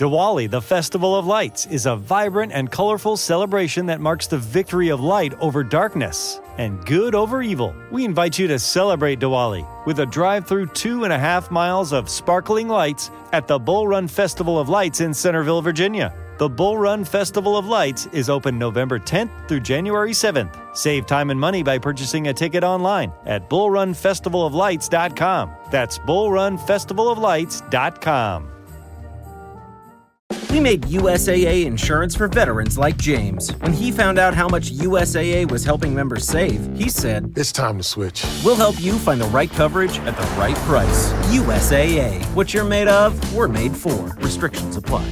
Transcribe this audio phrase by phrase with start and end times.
[0.00, 4.88] Diwali, the Festival of Lights, is a vibrant and colorful celebration that marks the victory
[4.88, 7.74] of light over darkness and good over evil.
[7.90, 11.92] We invite you to celebrate Diwali with a drive through two and a half miles
[11.92, 16.14] of sparkling lights at the Bull Run Festival of Lights in Centreville, Virginia.
[16.38, 20.74] The Bull Run Festival of Lights is open November 10th through January 7th.
[20.74, 25.50] Save time and money by purchasing a ticket online at bullrunfestivaloflights.com.
[25.70, 28.50] That's bullrunfestivaloflights.com.
[30.50, 33.50] We made USAA insurance for veterans like James.
[33.58, 37.78] When he found out how much USAA was helping members save, he said, It's time
[37.78, 38.24] to switch.
[38.44, 41.12] We'll help you find the right coverage at the right price.
[41.32, 42.24] USAA.
[42.34, 44.06] What you're made of, we're made for.
[44.16, 45.08] Restrictions apply.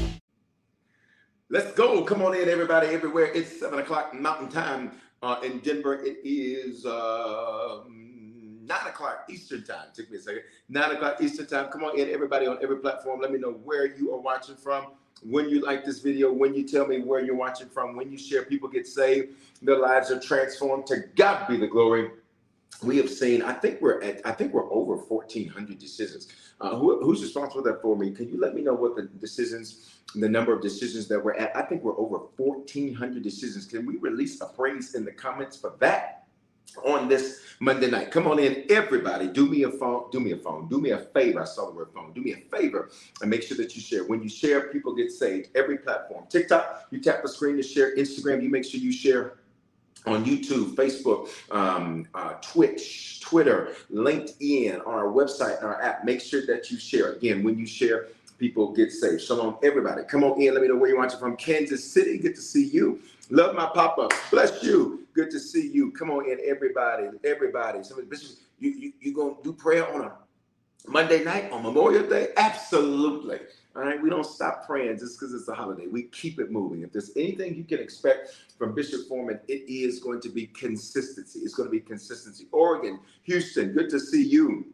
[1.51, 2.03] Let's go.
[2.03, 3.27] Come on in, everybody, everywhere.
[3.33, 4.91] It's 7 o'clock Mountain Time
[5.23, 6.05] uh, in Denver.
[6.05, 9.87] It is uh, 9 o'clock Eastern Time.
[9.95, 10.43] Take me a second.
[10.69, 11.69] 9 o'clock Eastern Time.
[11.71, 13.21] Come on in, everybody, on every platform.
[13.21, 14.89] Let me know where you are watching from
[15.23, 18.19] when you like this video, when you tell me where you're watching from, when you
[18.19, 20.87] share, people get saved, their lives are transformed.
[20.87, 22.11] To God be the glory.
[22.83, 26.29] We have seen, I think we're at, I think we're over 1,400 decisions.
[26.61, 28.13] Uh, who, who's responsible for that for me?
[28.13, 31.57] Can you let me know what the decisions, the number of decisions that we're at?
[31.57, 33.67] I think we're over 1,400 decisions.
[33.67, 36.18] Can we release a praise in the comments for that?
[36.85, 38.11] On this Monday night.
[38.11, 39.29] Come on in, everybody.
[39.29, 40.11] Do me a phone.
[40.11, 40.69] Do me a phone.
[40.69, 41.43] Do me a favor.
[41.43, 42.13] I saw the word phone.
[42.13, 44.05] Do me a favor and make sure that you share.
[44.05, 45.49] When you share, people get saved.
[45.57, 46.25] Every platform.
[46.29, 47.97] TikTok, you tap the screen to share.
[47.97, 49.39] Instagram, you make sure you share
[50.07, 56.05] on YouTube, Facebook, um, uh, Twitch, Twitter, LinkedIn, on our website, and our app.
[56.05, 57.13] Make sure that you share.
[57.13, 58.09] Again, when you share,
[58.39, 59.23] people get saved.
[59.23, 60.05] Shalom, everybody.
[60.05, 60.55] Come on in.
[60.55, 61.37] Let me know where you're watching from.
[61.37, 62.19] Kansas City.
[62.19, 63.03] Good to see you.
[63.31, 64.09] Love my papa.
[64.31, 65.07] Bless you.
[65.13, 65.91] Good to see you.
[65.93, 67.09] Come on in, everybody.
[67.25, 67.83] Everybody.
[67.83, 67.99] Some
[68.61, 70.13] you you you gonna do prayer on a
[70.87, 72.29] Monday night on Memorial Day?
[72.37, 73.41] Absolutely.
[73.77, 75.87] All right, we don't stop praying just because it's a holiday.
[75.87, 76.83] We keep it moving.
[76.83, 81.41] If there's anything you can expect from Bishop Foreman, it is going to be consistency.
[81.41, 82.47] It's going to be consistency.
[82.51, 84.67] Oregon, Houston, good to see you.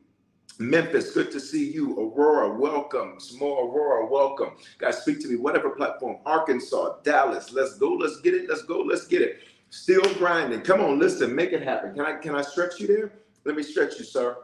[0.59, 1.93] Memphis, good to see you.
[1.99, 3.19] Aurora, welcome.
[3.19, 4.51] Small Aurora, welcome.
[4.79, 5.37] Guys, speak to me.
[5.37, 6.19] Whatever platform.
[6.25, 7.93] Arkansas, Dallas, let's go.
[7.93, 8.49] Let's get it.
[8.49, 8.81] Let's go.
[8.81, 9.41] Let's get it.
[9.71, 10.63] Still grinding.
[10.63, 11.35] Come on, listen.
[11.35, 11.95] Make it happen.
[11.95, 13.13] Can I can I stretch you there?
[13.45, 14.37] Let me stretch you, sir.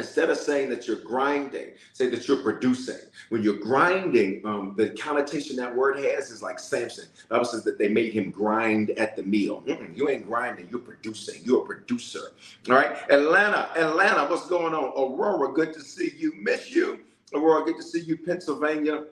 [0.00, 2.98] Instead of saying that you're grinding, say that you're producing.
[3.28, 7.04] When you're grinding, um, the connotation that word has is like Samson.
[7.28, 9.62] The Bible says that they made him grind at the meal.
[9.66, 11.42] Mm-mm, you ain't grinding, you're producing.
[11.44, 12.32] You're a producer.
[12.70, 12.96] All right.
[13.10, 14.84] Atlanta, Atlanta, what's going on?
[14.96, 16.32] Aurora, good to see you.
[16.40, 17.00] Miss you.
[17.34, 18.16] Aurora, good to see you.
[18.16, 19.04] Pennsylvania.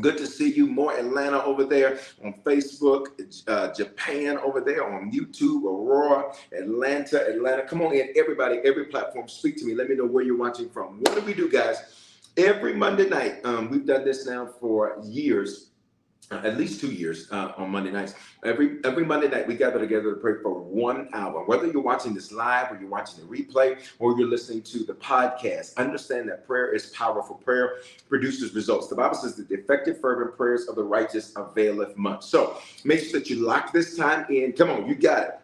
[0.00, 0.66] Good to see you.
[0.66, 3.08] More Atlanta over there on Facebook,
[3.46, 7.62] uh, Japan over there on YouTube, Aurora, Atlanta, Atlanta.
[7.62, 9.28] Come on in, everybody, every platform.
[9.28, 9.74] Speak to me.
[9.74, 11.00] Let me know where you're watching from.
[11.00, 11.76] What do we do, guys?
[12.38, 15.71] Every Monday night, um, we've done this now for years
[16.30, 18.14] at least two years uh, on Monday nights.
[18.44, 21.44] Every every Monday night we gather together to pray for one hour.
[21.44, 24.94] Whether you're watching this live or you're watching the replay or you're listening to the
[24.94, 27.36] podcast, understand that prayer is powerful.
[27.36, 27.78] Prayer
[28.08, 28.88] produces results.
[28.88, 32.24] The Bible says that the effective, fervent prayers of the righteous availeth much.
[32.24, 34.52] So make sure that you lock this time in.
[34.52, 35.38] Come on, you got it.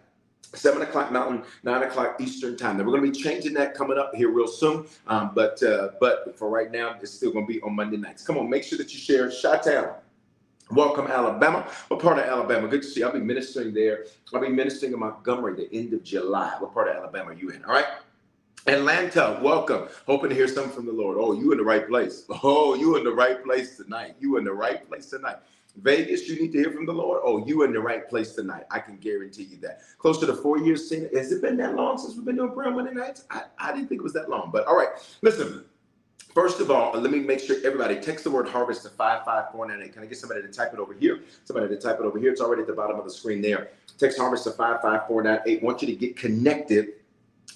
[0.54, 2.78] 7 o'clock Mountain, 9 o'clock Eastern time.
[2.78, 4.86] Then we're going to be changing that coming up here real soon.
[5.06, 8.26] Um, but uh, but for right now, it's still going to be on Monday nights.
[8.26, 9.94] Come on, make sure that you share Chi-Town.
[10.70, 11.66] Welcome, Alabama.
[11.88, 12.68] What part of Alabama?
[12.68, 13.06] Good to see you.
[13.06, 14.04] I'll be ministering there.
[14.34, 16.56] I'll be ministering in Montgomery the end of July.
[16.58, 17.64] What part of Alabama are you in?
[17.64, 17.86] All right.
[18.66, 19.88] Atlanta, welcome.
[20.06, 21.16] Hoping to hear something from the Lord.
[21.18, 22.24] Oh, you in the right place.
[22.44, 24.16] Oh, you in the right place tonight.
[24.20, 25.36] You in the right place tonight.
[25.78, 27.22] Vegas, you need to hear from the Lord.
[27.24, 28.64] Oh, you in the right place tonight.
[28.70, 29.80] I can guarantee you that.
[29.98, 30.90] Close to the four years.
[30.90, 33.24] Has it been that long since we've been doing prayer Monday nights?
[33.30, 34.50] I, I didn't think it was that long.
[34.52, 34.90] But all right,
[35.22, 35.64] listen.
[36.38, 39.93] First of all, let me make sure everybody text the word harvest to 55498.
[39.93, 41.22] Can I get somebody to type it over here?
[41.44, 42.31] Somebody to type it over here.
[42.31, 43.71] It's already at the bottom of the screen there.
[43.99, 45.65] Text harvest to 55498.
[45.65, 46.91] Want you to get connected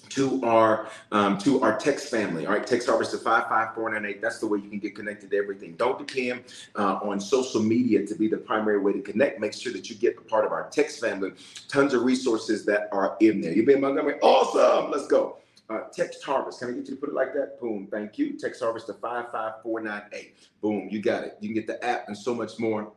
[0.09, 2.45] to our um, to our text family.
[2.45, 4.21] All right, text harvest to 55498.
[4.21, 5.75] That's the way you can get connected to everything.
[5.77, 6.43] Don't depend
[6.75, 9.39] uh, on social media to be the primary way to connect.
[9.39, 11.31] Make sure that you get a part of our text family.
[11.69, 13.53] Tons of resources that are in there.
[13.53, 14.19] You been Montgomery?
[14.21, 14.91] Awesome.
[14.91, 15.37] Let's go.
[15.69, 16.59] Uh, text harvest.
[16.59, 17.59] Can I get you to put it like that?
[17.59, 17.87] Boom.
[17.89, 18.37] Thank you.
[18.37, 20.35] Text harvest to 55498.
[20.61, 20.89] Boom.
[20.91, 21.37] You got it.
[21.39, 22.91] You can get the app and so much more.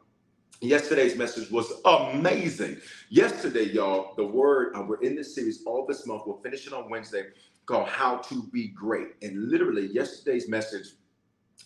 [0.61, 2.79] Yesterday's message was amazing.
[3.11, 6.23] Yesterday, y'all, the word, uh, we're in this series all this month.
[6.27, 7.27] We'll finish it on Wednesday
[7.67, 9.09] called How to Be Great.
[9.23, 10.95] And literally, yesterday's message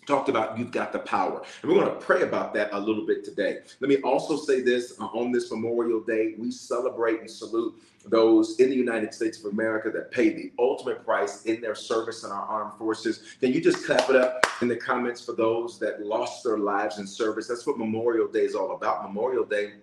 [0.06, 1.42] talked about you've got the power.
[1.62, 3.58] And we're going to pray about that a little bit today.
[3.80, 7.74] Let me also say this uh, on this Memorial Day, we celebrate and salute
[8.06, 12.24] those in the United States of America that pay the ultimate price in their service
[12.24, 13.22] in our armed forces.
[13.40, 16.98] Can you just clap it up in the comments for those that lost their lives
[16.98, 17.46] in service?
[17.46, 19.02] That's what Memorial Day is all about.
[19.02, 19.74] Memorial Day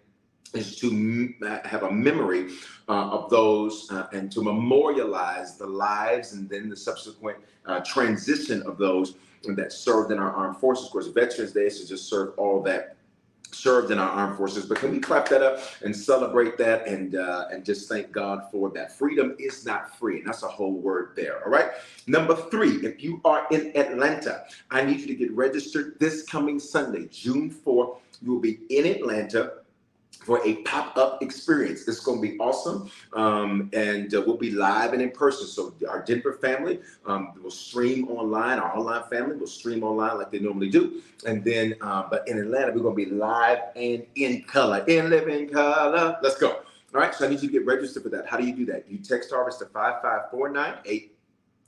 [0.54, 1.34] is to
[1.66, 2.54] have a memory
[2.88, 8.62] uh, of those uh, and to memorialize the lives and then the subsequent uh, transition
[8.64, 10.86] of those that served in our armed forces.
[10.86, 12.98] Of course, Veterans Day is to just serve all that
[13.52, 14.66] served in our armed forces.
[14.66, 18.44] But can we clap that up and celebrate that and uh, and just thank God
[18.52, 18.98] for that?
[18.98, 21.44] Freedom is not free, and that's a whole word there.
[21.44, 21.72] All right.
[22.08, 26.60] Number three, if you are in Atlanta, I need you to get registered this coming
[26.60, 27.98] Sunday, June 4th.
[28.22, 29.54] You will be in Atlanta
[30.24, 31.88] for a pop-up experience.
[31.88, 35.48] It's going to be awesome, um, and uh, we'll be live and in person.
[35.48, 38.60] So our Denver family um, will stream online.
[38.60, 42.38] Our online family will stream online like they normally do, and then, uh, but in
[42.38, 46.18] Atlanta, we're going to be live and in color, in living color.
[46.22, 46.62] Let's go.
[46.94, 48.28] All right, so I need you to get registered for that.
[48.28, 48.90] How do you do that?
[48.90, 51.17] You text Harvest to 55498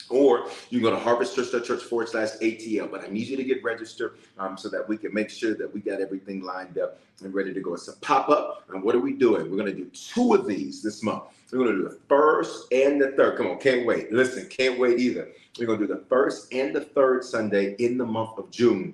[0.10, 2.90] or you can go to harvestchurch.church forward slash ATL.
[2.90, 5.72] But I need you to get registered um, so that we can make sure that
[5.72, 7.74] we got everything lined up and ready to go.
[7.74, 8.63] It's a pop up.
[8.69, 9.50] And what are we doing?
[9.50, 11.24] We're going to do two of these this month.
[11.51, 13.38] We're going to do the first and the third.
[13.38, 14.12] Come on, can't wait.
[14.12, 15.30] Listen, can't wait either.
[15.60, 18.94] We're going to do the first and the third Sunday in the month of June.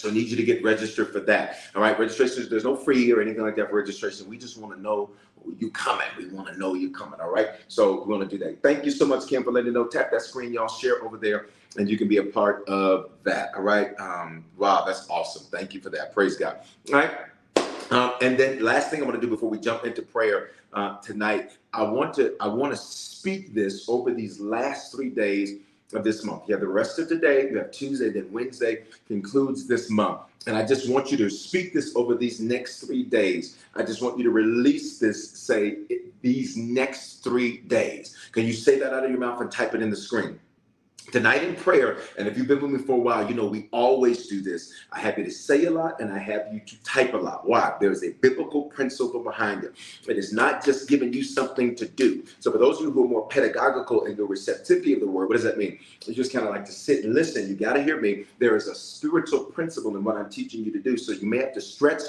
[0.00, 1.58] So I need you to get registered for that.
[1.74, 4.28] All right, registration, there's no free or anything like that for registration.
[4.28, 5.10] We just want to know
[5.58, 6.06] you coming.
[6.16, 7.20] We want to know you coming.
[7.20, 7.48] All right.
[7.68, 8.62] So we're going to do that.
[8.62, 9.86] Thank you so much, Kim, for letting me know.
[9.86, 10.68] Tap that screen, y'all.
[10.68, 13.54] Share over there, and you can be a part of that.
[13.54, 13.98] All right.
[13.98, 15.44] Um, wow, that's awesome.
[15.50, 16.14] Thank you for that.
[16.14, 16.60] Praise God.
[16.92, 17.12] All right.
[17.90, 20.98] Um, and then last thing I'm going to do before we jump into prayer uh,
[20.98, 25.58] tonight, I want to I want to speak this over these last three days
[25.94, 26.44] of this month.
[26.46, 30.20] You have the rest of today, you have Tuesday, then Wednesday concludes this month.
[30.46, 33.58] And I just want you to speak this over these next three days.
[33.74, 35.78] I just want you to release this, say,
[36.22, 38.16] these next three days.
[38.32, 40.40] Can you say that out of your mouth and type it in the screen?
[41.12, 43.68] Tonight in prayer, and if you've been with me for a while, you know we
[43.72, 44.72] always do this.
[44.92, 47.48] I have you to say a lot and I have you to type a lot.
[47.48, 47.74] Why?
[47.80, 49.74] There is a biblical principle behind it.
[50.06, 52.24] It is not just giving you something to do.
[52.38, 55.28] So, for those of you who are more pedagogical in the receptivity of the word,
[55.28, 55.80] what does that mean?
[56.06, 57.48] You just kind of like to sit and listen.
[57.48, 58.26] You got to hear me.
[58.38, 60.96] There is a spiritual principle in what I'm teaching you to do.
[60.96, 62.02] So, you may have to stretch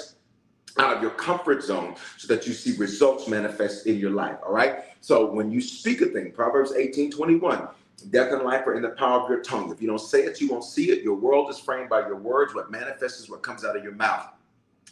[0.78, 4.36] out of your comfort zone so that you see results manifest in your life.
[4.46, 4.84] All right.
[5.00, 7.68] So, when you speak a thing, Proverbs 18 21,
[8.10, 9.70] Death and life are in the power of your tongue.
[9.70, 11.02] If you don't say it, you won't see it.
[11.02, 12.54] Your world is framed by your words.
[12.54, 14.28] What manifests is what comes out of your mouth.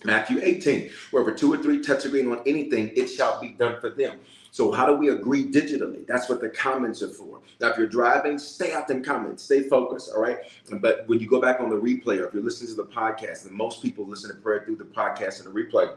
[0.05, 3.91] Matthew 18, wherever two or three touch agreeing on anything, it shall be done for
[3.91, 4.19] them.
[4.51, 6.07] So how do we agree digitally?
[6.07, 7.41] That's what the comments are for.
[7.61, 10.39] Now, if you're driving, stay out them comments, stay focused, all right?
[10.73, 13.47] But when you go back on the replay, or if you're listening to the podcast,
[13.47, 15.93] and most people listen to prayer through the podcast and the replay,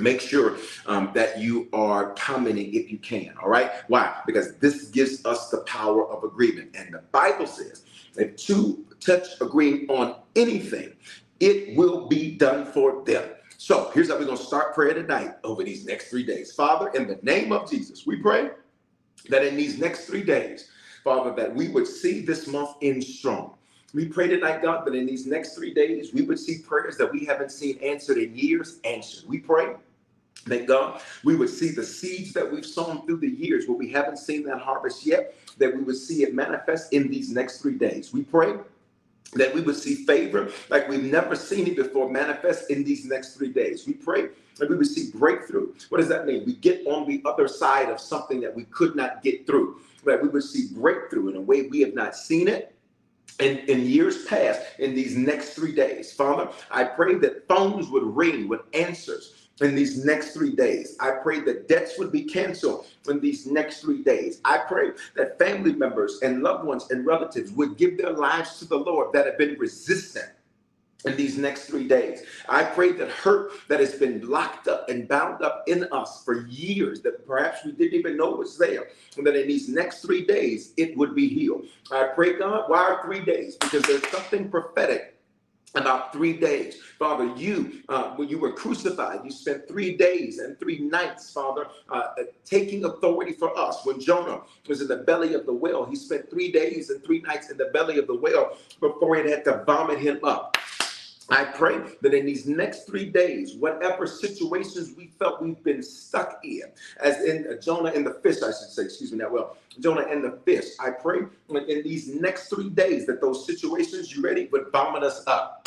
[0.00, 0.56] make sure
[0.86, 3.70] um, that you are commenting if you can all right?
[3.88, 4.20] Why?
[4.26, 6.74] Because this gives us the power of agreement.
[6.74, 7.84] And the bible says
[8.16, 10.94] if two touch agreeing on anything
[11.40, 13.30] it will be done for them.
[13.58, 16.52] So here's how we're going to start prayer tonight over these next three days.
[16.52, 18.50] Father in the name of jesus we pray
[19.28, 20.70] that in these next three days
[21.04, 23.54] father that we would see this month in strong
[23.94, 27.12] we pray tonight, God, that in these next three days, we would see prayers that
[27.12, 29.28] we haven't seen answered in years answered.
[29.28, 29.74] We pray
[30.46, 33.90] that God, we would see the seeds that we've sown through the years, but we
[33.90, 37.76] haven't seen that harvest yet, that we would see it manifest in these next three
[37.76, 38.12] days.
[38.12, 38.54] We pray
[39.34, 43.36] that we would see favor like we've never seen it before manifest in these next
[43.36, 43.86] three days.
[43.86, 44.28] We pray
[44.58, 45.74] that we would see breakthrough.
[45.90, 46.44] What does that mean?
[46.46, 49.80] We get on the other side of something that we could not get through.
[50.04, 52.74] That we would see breakthrough in a way we have not seen it
[53.40, 56.12] in, in years past in these next three days.
[56.12, 60.96] Father, I pray that phones would ring with answers in these next three days.
[61.00, 64.40] I pray that debts would be canceled in these next three days.
[64.44, 68.64] I pray that family members and loved ones and relatives would give their lives to
[68.64, 70.30] the Lord that have been resistant
[71.04, 72.22] in these next three days.
[72.48, 76.46] I pray that hurt that has been locked up and bound up in us for
[76.46, 80.24] years that perhaps we didn't even know was there, and that in these next three
[80.24, 81.66] days it would be healed.
[81.90, 83.56] I pray, God, why are three days?
[83.56, 85.12] Because there's something prophetic
[85.74, 86.80] about three days.
[86.98, 91.66] Father, you, uh, when you were crucified, you spent three days and three nights, Father,
[91.88, 92.08] uh,
[92.44, 93.84] taking authority for us.
[93.84, 97.20] When Jonah was in the belly of the whale, he spent three days and three
[97.22, 100.58] nights in the belly of the whale before it had to vomit him up.
[101.30, 106.40] I pray that in these next three days, whatever situations we felt we've been stuck
[106.44, 106.62] in,
[107.00, 110.06] as in uh, Jonah and the fish, I should say, excuse me, that well, Jonah
[110.08, 114.48] and the fish, I pray in these next three days that those situations, you ready,
[114.52, 115.62] would vomit us up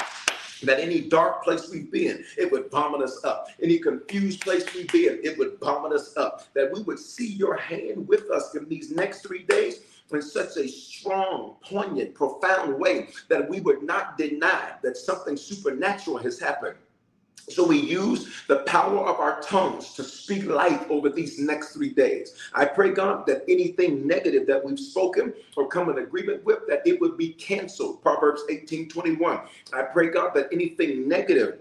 [0.64, 3.48] that any dark place we've been, it would vomit us up.
[3.62, 6.44] Any confused place we've been, it would vomit us up.
[6.54, 9.82] That we would see your hand with us in these next three days
[10.12, 16.18] in such a strong, poignant, profound way that we would not deny that something supernatural
[16.18, 16.76] has happened.
[17.50, 21.92] So we use the power of our tongues to speak life over these next three
[21.92, 22.34] days.
[22.56, 26.82] I pray, God, that anything negative that we've spoken or come in agreement with, that
[26.88, 28.02] it would be canceled.
[28.02, 29.42] Proverbs 18 21.
[29.74, 31.60] I pray, God, that anything negative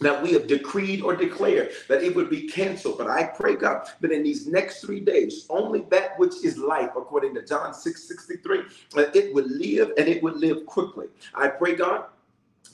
[0.00, 2.98] that we have decreed or declared that it would be canceled.
[2.98, 6.90] But I pray, God, that in these next three days, only that which is life,
[6.96, 8.62] according to John 6 63,
[8.94, 11.06] that it would live and it would live quickly.
[11.34, 12.04] I pray, God,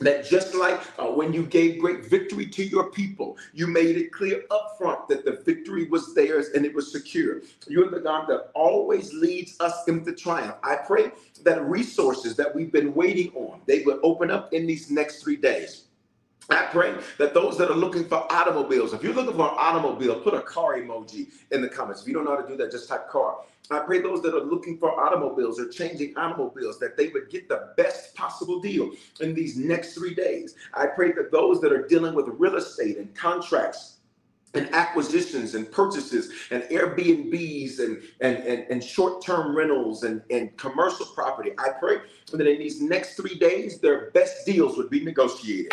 [0.01, 4.13] that just like uh, when you gave great victory to your people, you made it
[4.13, 7.41] clear up front that the victory was theirs and it was secure.
[7.69, 10.57] You're the God that always leads us into triumph.
[10.65, 11.13] I pray
[11.45, 15.37] that resources that we've been waiting on, they will open up in these next three
[15.37, 15.85] days.
[16.51, 20.21] I pray that those that are looking for automobiles, if you're looking for an automobile,
[20.21, 22.03] put a car emoji in the comments.
[22.03, 23.39] If you don't know how to do that, just type car.
[23.71, 27.49] I pray those that are looking for automobiles or changing automobiles that they would get
[27.49, 30.57] the best possible deal in these next three days.
[30.75, 33.99] I pray that those that are dealing with real estate and contracts
[34.55, 41.07] and acquisitions and purchases and Airbnbs and, and, and, and short-term rentals and, and commercial
[41.07, 41.53] property.
[41.59, 41.99] I pray
[42.33, 45.73] that in these next three days, their best deals would be negotiated.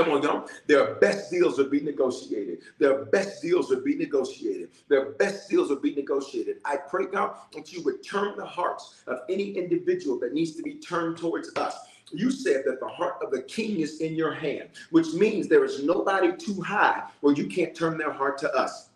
[0.00, 0.48] Come on, y'all.
[0.66, 2.60] Their best deals would be negotiated.
[2.78, 4.70] Their best deals would be negotiated.
[4.88, 6.56] Their best deals would be negotiated.
[6.64, 10.62] I pray, God, that you would turn the hearts of any individual that needs to
[10.62, 11.76] be turned towards us.
[12.12, 15.66] You said that the heart of the king is in your hand, which means there
[15.66, 18.88] is nobody too high where you can't turn their heart to us.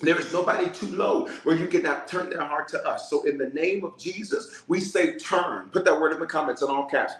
[0.00, 3.08] There is nobody too low where you cannot turn their heart to us.
[3.08, 5.68] So, in the name of Jesus, we say turn.
[5.68, 7.12] Put that word in the comments in all caps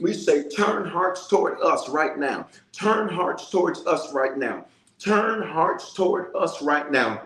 [0.00, 2.48] we say, turn hearts toward us right now.
[2.72, 4.66] Turn hearts towards us right now.
[4.98, 7.22] Turn hearts toward us right now.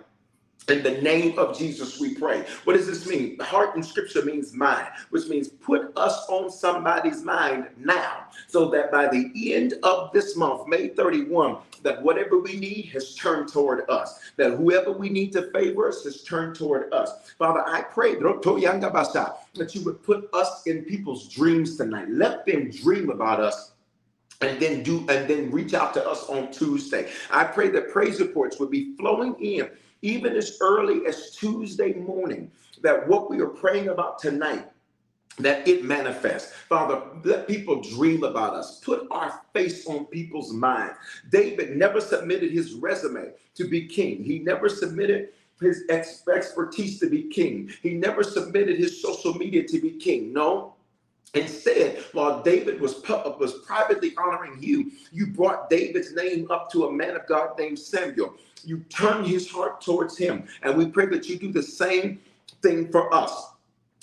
[0.69, 2.47] In the name of Jesus, we pray.
[2.65, 3.37] What does this mean?
[3.37, 8.71] The heart in scripture means mind, which means put us on somebody's mind now, so
[8.71, 13.53] that by the end of this month, May 31, that whatever we need has turned
[13.53, 17.35] toward us, that whoever we need to favor us has turned toward us.
[17.39, 22.09] Father, I pray that you would put us in people's dreams tonight.
[22.09, 23.73] Let them dream about us
[24.41, 27.11] and then do and then reach out to us on Tuesday.
[27.31, 29.71] I pray that praise reports would be flowing in
[30.05, 32.51] even as early as Tuesday morning,
[32.83, 34.67] that what we are praying about tonight
[35.39, 36.53] that it manifests.
[36.53, 38.81] Father, let people dream about us.
[38.81, 40.93] Put our face on people's mind.
[41.31, 44.23] David never submitted his resume to be king.
[44.23, 45.31] He never submitted
[45.61, 47.73] his expertise to be king.
[47.83, 50.33] He never submitted his social media to be king.
[50.33, 50.74] No,
[51.35, 53.03] Instead, while David was,
[53.41, 57.79] was privately honoring you, you brought David's name up to a man of God named
[57.79, 58.35] Samuel.
[58.65, 60.47] You turned his heart towards him.
[60.63, 62.21] And we pray that you do the same
[62.63, 63.51] thing for us.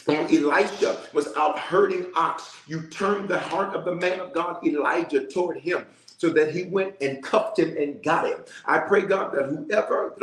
[0.06, 4.66] When Elisha was out herding ox, you turned the heart of the man of God,
[4.66, 5.86] Elijah, toward him
[6.18, 8.40] so that he went and cuffed him and got him.
[8.66, 10.14] I pray, God, that whoever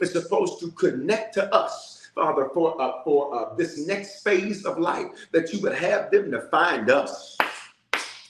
[0.00, 4.78] is supposed to connect to us Father, for uh, for uh, this next phase of
[4.78, 7.36] life, that you would have them to find us.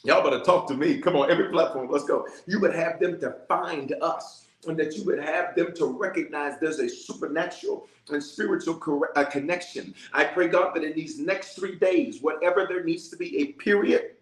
[0.03, 0.99] Y'all better talk to me.
[0.99, 2.27] Come on, every platform, let's go.
[2.47, 6.59] You would have them to find us and that you would have them to recognize
[6.61, 9.95] there's a supernatural and spiritual uh, connection.
[10.13, 13.47] I pray, God, that in these next three days, whatever there needs to be a
[13.53, 14.16] period,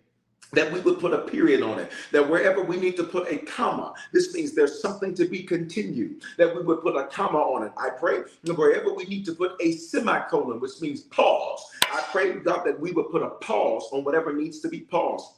[0.52, 1.90] that we would put a period on it.
[2.12, 6.22] That wherever we need to put a comma, this means there's something to be continued.
[6.38, 7.72] That we would put a comma on it.
[7.76, 12.34] I pray that wherever we need to put a semicolon, which means pause, I pray,
[12.34, 15.32] God, that we would put a pause on whatever needs to be paused.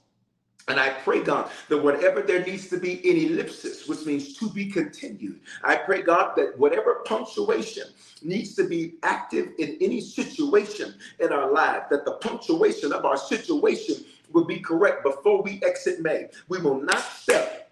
[0.69, 4.51] And I pray, God, that whatever there needs to be in ellipsis, which means to
[4.51, 7.85] be continued, I pray, God, that whatever punctuation
[8.21, 13.17] needs to be active in any situation in our life, that the punctuation of our
[13.17, 14.05] situation
[14.37, 16.29] will be correct before we exit May.
[16.49, 17.71] We will not step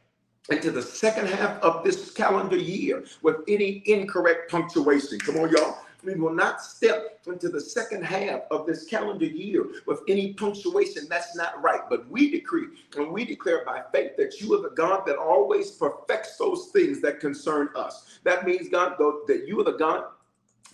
[0.49, 5.19] into the second half of this calendar year with any incorrect punctuation.
[5.19, 5.77] Come on, y'all.
[6.05, 11.07] We will not step into the second half of this calendar year with any punctuation
[11.09, 11.81] that's not right.
[11.91, 15.71] But we decree and we declare by faith that you are the God that always
[15.71, 18.21] perfects those things that concern us.
[18.25, 20.05] That means, God, that you are the God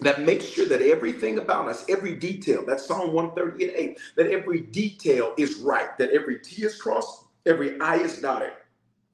[0.01, 5.35] that makes sure that everything about us, every detail, that's Psalm 138, that every detail
[5.37, 8.53] is right, that every T is crossed, every I is dotted.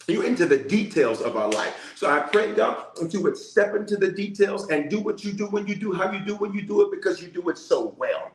[0.08, 1.92] You into the details of our life.
[1.96, 5.32] So I pray, God, that you would step into the details and do what you
[5.32, 7.58] do when you do, how you do when you do it, because you do it
[7.58, 8.30] so well.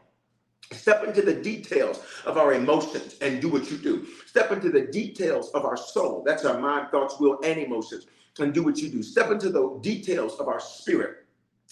[0.74, 4.06] Step into the details of our emotions and do what you do.
[4.26, 6.24] Step into the details of our soul.
[6.26, 8.08] That's our mind, thoughts, will, and emotions.
[8.40, 9.04] And do what you do.
[9.04, 11.21] Step into the details of our spirit.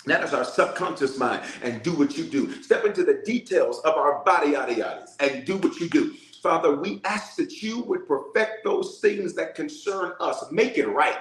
[0.06, 1.44] That is our subconscious mind.
[1.62, 2.62] And do what you do.
[2.64, 6.14] Step into the details of our body, yada, yada, and do what you do.
[6.42, 10.46] Father, we ask that you would perfect those things that concern us.
[10.52, 11.18] Make it right.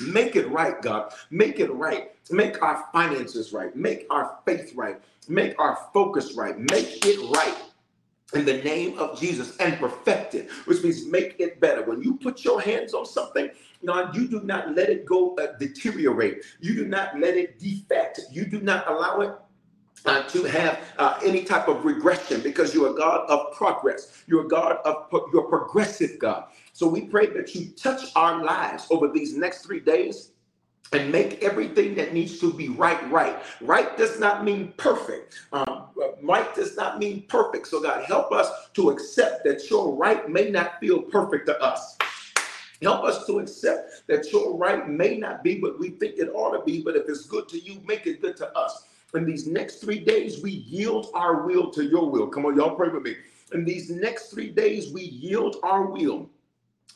[0.00, 1.12] Make it right, God.
[1.30, 2.12] Make it right.
[2.30, 3.74] Make our finances right.
[3.76, 5.00] Make our faith right.
[5.28, 6.58] Make our focus right.
[6.58, 7.56] Make it right
[8.34, 11.82] in the name of Jesus and perfect it, which means make it better.
[11.82, 13.50] When you put your hands on something,
[13.84, 16.44] God, you do not let it go uh, deteriorate.
[16.60, 18.20] You do not let it defect.
[18.30, 19.32] You do not allow it
[20.06, 24.22] uh, to have uh, any type of regression because you're a God of progress.
[24.26, 26.44] You're a God of you're progressive God.
[26.72, 30.32] So we pray that you touch our lives over these next three days
[30.92, 35.79] and make everything that needs to be right right right does not mean perfect um,
[36.30, 40.50] right does not mean perfect so god help us to accept that your right may
[40.50, 41.96] not feel perfect to us
[42.82, 46.56] help us to accept that your right may not be what we think it ought
[46.56, 48.84] to be but if it's good to you make it good to us
[49.14, 52.76] in these next three days we yield our will to your will come on y'all
[52.76, 53.16] pray with me
[53.52, 56.30] in these next three days we yield our will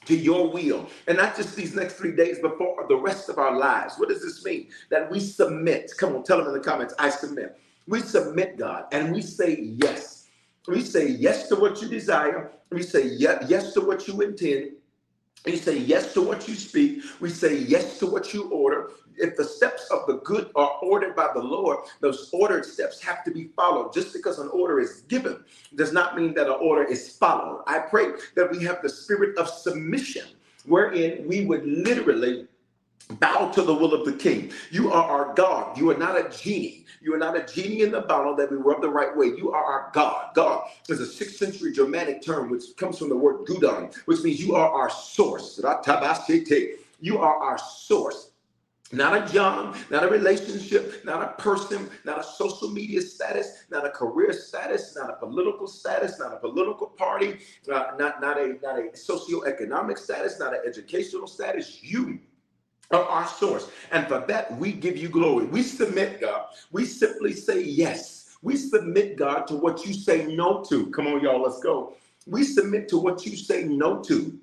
[0.07, 0.87] to your will.
[1.07, 3.95] And not just these next three days, but for the rest of our lives.
[3.97, 4.69] What does this mean?
[4.91, 5.93] That we submit.
[5.97, 7.59] Come on, tell them in the comments, I submit.
[7.87, 10.29] We submit, God, and we say yes.
[10.67, 12.53] We say yes to what you desire.
[12.71, 14.73] We say yes to what you intend.
[15.45, 17.03] We say yes to what you speak.
[17.21, 21.15] We say yes to what you order if the steps of the good are ordered
[21.15, 23.93] by the Lord, those ordered steps have to be followed.
[23.93, 27.63] Just because an order is given does not mean that an order is followed.
[27.67, 30.27] I pray that we have the spirit of submission,
[30.67, 32.47] wherein we would literally
[33.09, 34.53] bow to the will of the king.
[34.71, 35.77] You are our God.
[35.79, 36.87] You are not a genie.
[37.01, 39.27] You are not a genie in the bottle that we rub the right way.
[39.27, 40.35] You are our God.
[40.35, 44.41] God is a sixth century Germanic term which comes from the word gudon, which means
[44.41, 45.61] you are our source.
[47.01, 48.31] You are our source
[48.93, 53.85] not a job, not a relationship, not a person, not a social media status, not
[53.85, 57.39] a career status, not a political status, not a political party,
[57.73, 61.83] uh, not, not a not a socioeconomic status, not an educational status.
[61.83, 62.21] You
[62.93, 63.71] our source.
[63.93, 65.47] And for that, we give you glory.
[65.47, 66.47] We submit, God.
[66.71, 68.37] We simply say yes.
[68.43, 70.91] We submit, God, to what you say no to.
[70.91, 71.95] Come on, y'all, let's go.
[72.27, 74.39] We submit to what you say no to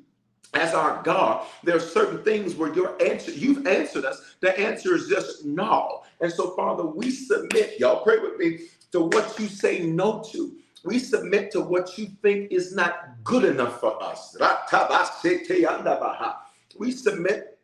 [0.54, 4.36] as our God, there are certain things where your answer, you've answered us.
[4.42, 6.04] The answer is just no.
[6.20, 10.58] And so, Father, we submit, y'all pray with me, to what you say no to.
[10.84, 14.36] We submit to what you think is not good enough for us.
[16.78, 17.60] We submit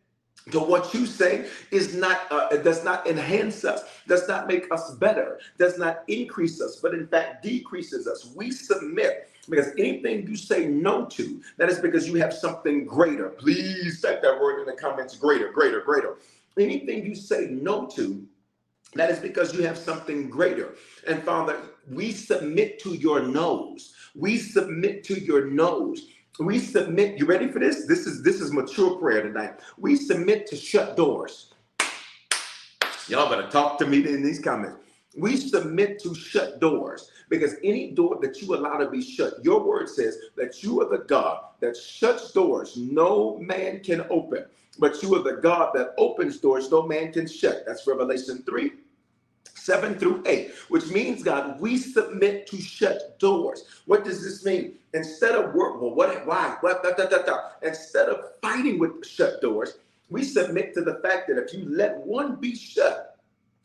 [0.51, 4.95] to what you say is not uh, does not enhance us does not make us
[4.95, 10.35] better does not increase us but in fact decreases us we submit because anything you
[10.35, 13.29] say no to, that is because you have something greater.
[13.29, 16.17] Please type that word in the comments greater, greater, greater.
[16.59, 18.25] Anything you say no to,
[18.95, 20.73] that is because you have something greater.
[21.07, 23.93] And Father, we submit to your nose.
[24.15, 26.07] We submit to your nose.
[26.39, 27.17] We submit.
[27.17, 27.85] You ready for this?
[27.87, 29.59] This is this is mature prayer tonight.
[29.77, 31.53] We submit to shut doors.
[33.07, 34.77] Y'all better talk to me in these comments.
[35.17, 39.63] We submit to shut doors because any door that you allow to be shut, your
[39.63, 44.45] word says that you are the God that shuts doors no man can open,
[44.77, 47.63] but you are the God that opens doors no man can shut.
[47.65, 48.73] That's Revelation 3.
[49.67, 53.65] 7 through 8, which means, God, we submit to shut doors.
[53.85, 54.75] What does this mean?
[54.93, 57.37] Instead of work, well, what, why, what, da, da, da, da.
[57.61, 61.97] Instead of fighting with shut doors, we submit to the fact that if you let
[61.97, 63.19] one be shut,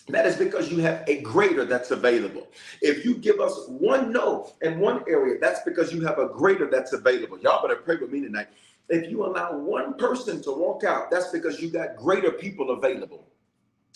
[0.08, 2.48] that is because you have a greater that's available.
[2.80, 6.68] If you give us one no in one area, that's because you have a greater
[6.68, 7.38] that's available.
[7.38, 8.48] Y'all better pray with me tonight.
[8.88, 13.28] If you allow one person to walk out, that's because you got greater people available.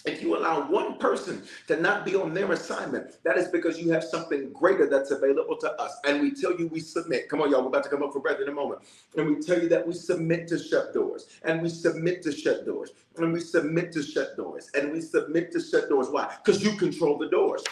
[0.06, 3.90] If you allow one person to not be on their assignment, that is because you
[3.90, 5.98] have something greater that's available to us.
[6.06, 7.28] And we tell you we submit.
[7.28, 8.82] Come on, y'all, we're about to come up for breath in a moment.
[9.16, 11.26] And we tell you that we submit to shut doors.
[11.44, 12.92] And we submit to shut doors.
[13.16, 14.70] And we submit to shut doors.
[14.74, 16.08] And we submit to shut doors.
[16.08, 16.36] Why?
[16.44, 17.64] Because you control the doors.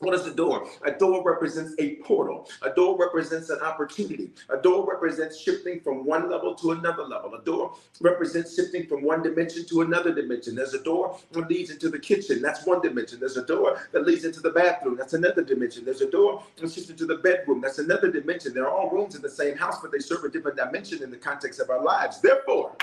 [0.00, 0.68] What is a door?
[0.84, 2.48] A door represents a portal.
[2.62, 4.30] A door represents an opportunity.
[4.48, 7.34] A door represents shifting from one level to another level.
[7.34, 10.54] A door represents shifting from one dimension to another dimension.
[10.54, 12.40] There's a door that leads into the kitchen.
[12.40, 13.18] That's one dimension.
[13.18, 14.96] There's a door that leads into the bathroom.
[14.96, 15.84] That's another dimension.
[15.84, 17.60] There's a door that shifts into the bedroom.
[17.60, 18.54] That's another dimension.
[18.54, 21.16] They're all rooms in the same house, but they serve a different dimension in the
[21.16, 22.20] context of our lives.
[22.20, 22.76] Therefore,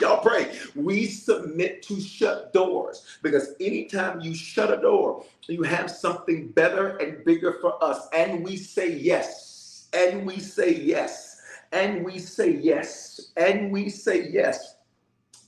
[0.00, 0.58] Y'all pray.
[0.74, 6.96] We submit to shut doors because anytime you shut a door, you have something better
[6.96, 8.08] and bigger for us.
[8.12, 9.88] And we say yes.
[9.92, 11.40] And we say yes.
[11.72, 13.30] And we say yes.
[13.36, 14.76] And we say yes.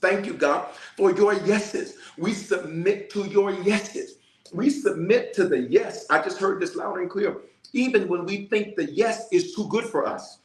[0.01, 1.97] Thank you, God, for your yeses.
[2.17, 4.19] We submit to your yeses.
[4.53, 6.07] We submit to the yes.
[6.11, 7.39] I just heard this loud and clear.
[7.73, 10.39] Even when we think the yes is too good for us.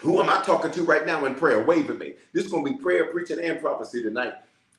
[0.00, 1.64] Who am I talking to right now in prayer?
[1.64, 2.14] Wave at me.
[2.32, 4.34] This is going to be prayer, preaching, and prophecy tonight.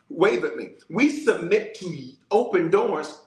[0.09, 0.71] Wave at me.
[0.89, 3.21] We submit to open doors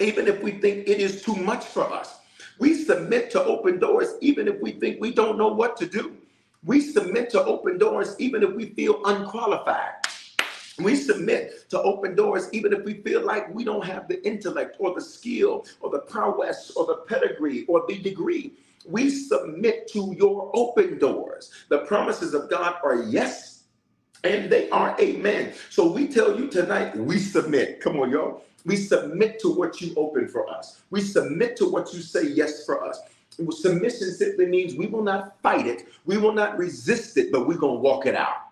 [0.00, 2.18] even if we think it is too much for us.
[2.58, 6.16] We submit to open doors even if we think we don't know what to do.
[6.64, 9.94] We submit to open doors even if we feel unqualified.
[10.78, 14.76] We submit to open doors even if we feel like we don't have the intellect
[14.78, 18.54] or the skill or the prowess or the pedigree or the degree
[18.86, 21.50] we submit to your open doors.
[21.68, 23.64] The promises of God are yes
[24.24, 25.54] and they are amen.
[25.70, 27.80] So we tell you tonight, we submit.
[27.80, 28.44] Come on, y'all.
[28.64, 30.82] We submit to what you open for us.
[30.90, 33.00] We submit to what you say yes for us.
[33.50, 37.56] Submission simply means we will not fight it, we will not resist it, but we're
[37.56, 38.49] going to walk it out.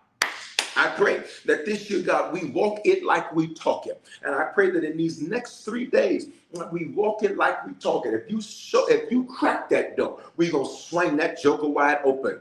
[0.75, 4.01] I pray that this year, God, we walk it like we talk it.
[4.23, 6.27] And I pray that in these next three days,
[6.71, 8.13] we walk it like we talk it.
[8.13, 12.39] If you show, if you crack that door, we're gonna swing that joker wide open.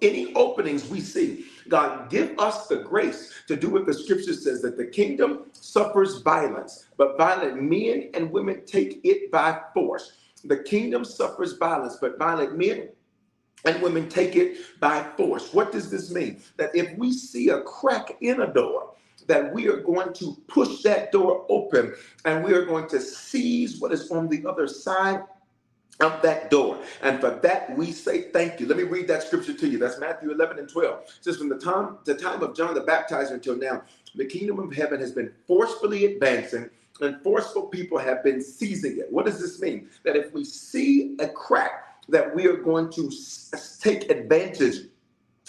[0.00, 4.62] Any openings we see, God, give us the grace to do what the scripture says
[4.62, 10.12] that the kingdom suffers violence, but violent men and women take it by force.
[10.44, 12.88] The kingdom suffers violence, but violent men
[13.64, 15.52] and women take it by force.
[15.52, 16.42] What does this mean?
[16.56, 18.94] That if we see a crack in a door,
[19.26, 23.80] that we are going to push that door open and we are going to seize
[23.80, 25.22] what is on the other side
[26.00, 26.78] of that door.
[27.02, 28.66] And for that, we say thank you.
[28.66, 29.78] Let me read that scripture to you.
[29.78, 31.00] That's Matthew 11 and 12.
[31.02, 33.82] It says, From the time, the time of John the Baptizer until now,
[34.14, 36.68] the kingdom of heaven has been forcefully advancing
[37.00, 39.06] and forceful people have been seizing it.
[39.10, 39.88] What does this mean?
[40.04, 43.10] That if we see a crack, that we are going to
[43.80, 44.88] take advantage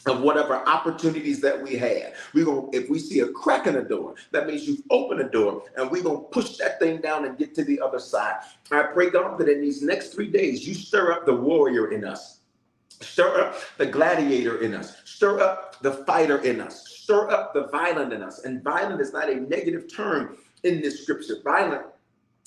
[0.05, 2.13] of whatever opportunities that we have.
[2.33, 5.29] We're going if we see a crack in the door, that means you've opened a
[5.29, 8.35] door and we're gonna push that thing down and get to the other side.
[8.71, 12.05] I pray God that in these next three days you stir up the warrior in
[12.05, 12.41] us,
[13.01, 17.67] stir up the gladiator in us, stir up the fighter in us, stir up the
[17.67, 18.45] violent in us.
[18.45, 21.35] And violent is not a negative term in this scripture.
[21.43, 21.83] Violent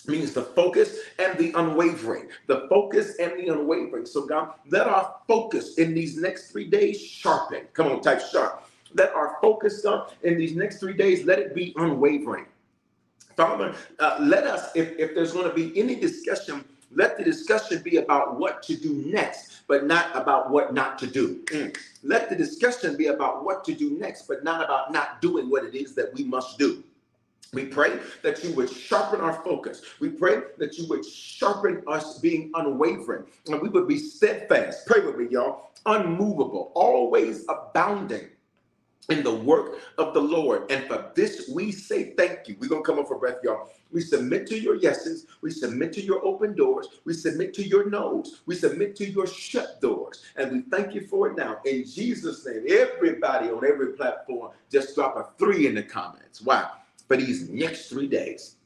[0.07, 2.29] means the focus and the unwavering.
[2.47, 4.07] The focus and the unwavering.
[4.07, 7.63] So, God, let our focus in these next three days sharpen.
[7.73, 8.65] Come on, type sharp.
[8.95, 12.47] Let our focus, God, in these next three days, let it be unwavering.
[13.37, 17.83] Father, uh, let us, if, if there's going to be any discussion, let the discussion
[17.83, 21.45] be about what to do next, but not about what not to do.
[21.47, 21.77] Mm.
[22.03, 25.65] Let the discussion be about what to do next, but not about not doing what
[25.65, 26.83] it is that we must do.
[27.53, 29.83] We pray that you would sharpen our focus.
[30.01, 34.87] We pray that you would sharpen us being unwavering and we would be steadfast.
[34.87, 35.71] Pray with me, y'all.
[35.87, 38.29] Unmovable, always abounding
[39.09, 40.71] in the work of the Lord.
[40.71, 42.57] And for this, we say thank you.
[42.61, 43.71] We're going to come up for breath, y'all.
[43.91, 45.27] We submit to your yeses.
[45.41, 46.89] We submit to your open doors.
[47.07, 48.43] We submit to your no's.
[48.45, 50.23] We submit to your shut doors.
[50.37, 51.61] And we thank you for it now.
[51.65, 56.43] In Jesus' name, everybody on every platform, just drop a three in the comments.
[56.43, 56.73] Wow
[57.09, 58.57] for these next three days.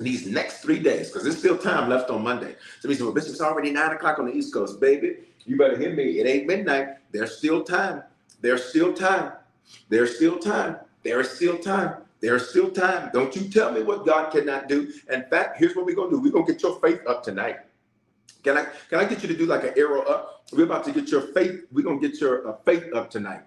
[0.00, 2.56] These next three days, because there's still time left on Monday.
[2.80, 4.80] So we said, well, Bishop, it's already nine o'clock on the East Coast.
[4.80, 6.18] Baby, you better hear me.
[6.18, 6.96] It ain't midnight.
[7.12, 8.02] There's still time.
[8.40, 9.32] There's still time.
[9.88, 10.78] There's still time.
[11.04, 11.94] There's still time.
[12.20, 13.10] There's still time.
[13.12, 14.90] Don't you tell me what God cannot do.
[15.12, 16.18] In fact, here's what we're gonna do.
[16.18, 17.58] We're gonna get your faith up tonight.
[18.42, 20.44] Can I can I get you to do like an arrow up?
[20.52, 21.64] We're about to get your faith.
[21.70, 23.42] We're gonna get your uh, faith up tonight.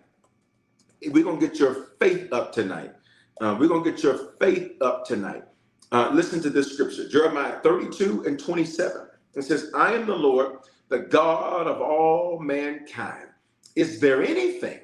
[1.07, 2.93] We're gonna get your faith up tonight.
[3.41, 5.43] Uh, we're going to get your faith up tonight.
[5.91, 9.07] Uh, listen to this scripture Jeremiah 32 and 27.
[9.35, 10.57] It says, I am the Lord,
[10.89, 13.27] the God of all mankind.
[13.75, 14.79] Is there anything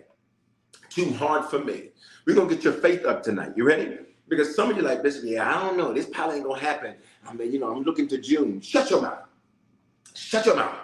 [0.89, 1.89] too hard for me?
[2.25, 3.53] We're going to get your faith up tonight.
[3.55, 3.97] You ready?
[4.29, 5.93] Because some of you like, Bishop, yeah, I don't know.
[5.93, 6.95] This probably ain't going to happen.
[7.27, 8.61] I mean, you know, I'm looking to June.
[8.61, 9.23] Shut your mouth.
[10.15, 10.77] Shut your mouth.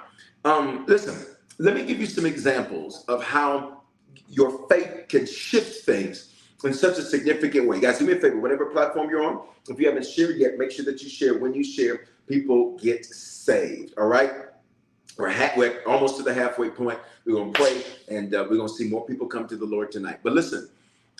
[0.43, 1.15] Um, listen,
[1.59, 3.83] let me give you some examples of how
[4.27, 6.28] your faith can shift things
[6.63, 7.79] in such a significant way.
[7.79, 10.71] Guys, do me a favor, whatever platform you're on, if you haven't shared yet, make
[10.71, 11.37] sure that you share.
[11.37, 13.93] When you share, people get saved.
[13.97, 14.31] All right.
[15.17, 16.99] We're, ha- we're almost to the halfway point.
[17.25, 19.65] We're going to pray and uh, we're going to see more people come to the
[19.65, 20.19] Lord tonight.
[20.23, 20.69] But listen,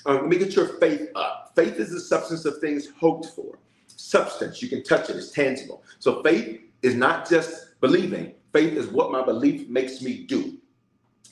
[0.06, 1.52] uh, let me get your faith up.
[1.56, 3.58] Faith is the substance of things hoped for.
[3.88, 5.84] Substance, you can touch it, it's tangible.
[6.00, 10.58] So faith is not just believing, faith is what my belief makes me do.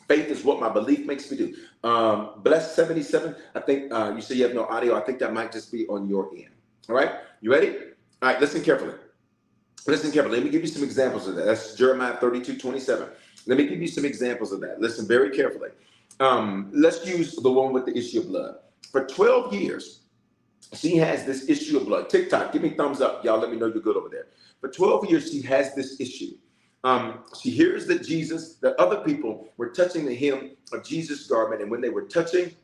[0.08, 1.56] Faith is what my belief makes me do.
[1.84, 3.36] Um, bless 77.
[3.56, 4.96] I think uh, you say you have no audio.
[4.96, 6.50] I think that might just be on your end.
[6.90, 7.12] All right.
[7.42, 7.70] You ready?
[8.22, 8.40] All right.
[8.40, 8.94] Listen carefully.
[9.86, 10.38] Listen carefully.
[10.38, 11.46] Let me give you some examples of that.
[11.46, 13.08] That's Jeremiah 32 27.
[13.48, 14.80] Let me give you some examples of that.
[14.80, 15.70] Listen very carefully.
[16.20, 18.56] Um, let's use the one with the issue of blood.
[18.92, 20.02] For 12 years,
[20.74, 22.10] she has this issue of blood.
[22.10, 23.24] TikTok, give me thumbs up.
[23.24, 24.28] Y'all let me know you're good over there.
[24.60, 26.32] For 12 years, she has this issue.
[26.84, 31.62] Um, she hears that Jesus, that other people were touching the hem of Jesus' garment,
[31.62, 32.56] and when they were touching,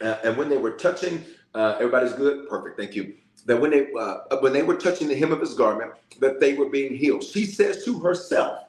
[0.00, 3.14] uh, and when they were touching, uh, everybody's good, perfect, thank you.
[3.46, 6.54] That when they uh, when they were touching the hem of his garment, that they
[6.54, 7.22] were being healed.
[7.22, 8.64] She says to herself,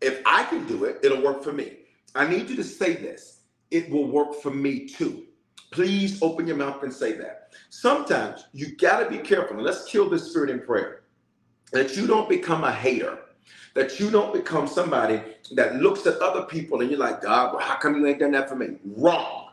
[0.00, 1.78] "If I can do it, it'll work for me."
[2.14, 3.40] I need you to say this.
[3.70, 5.24] It will work for me too.
[5.70, 7.52] Please open your mouth and say that.
[7.68, 9.56] Sometimes you got to be careful.
[9.56, 11.02] And let's kill this spirit in prayer.
[11.72, 13.18] That you don't become a hater
[13.76, 15.20] that you don't become somebody
[15.52, 18.32] that looks at other people and you're like, God, well, how come you ain't done
[18.32, 18.78] that for me?
[18.96, 19.50] Wrong.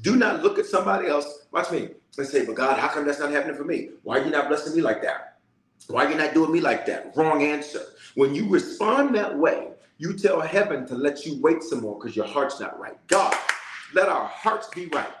[0.00, 3.20] Do not look at somebody else, watch me, and say, but God, how come that's
[3.20, 3.90] not happening for me?
[4.04, 5.36] Why are you not blessing me like that?
[5.88, 7.14] Why are you not doing me like that?
[7.14, 7.82] Wrong answer.
[8.14, 12.16] When you respond that way, you tell heaven to let you wait some more because
[12.16, 12.96] your heart's not right.
[13.06, 13.34] God,
[13.92, 15.12] let our hearts be right.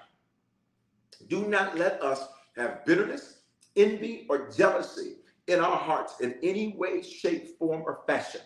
[1.28, 3.40] Do not let us have bitterness,
[3.76, 5.16] envy, or jealousy
[5.48, 8.42] in our hearts in any way, shape, form, or fashion.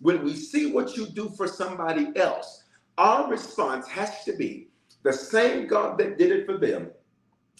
[0.00, 2.64] When we see what you do for somebody else,
[2.98, 4.68] our response has to be
[5.02, 6.90] the same God that did it for them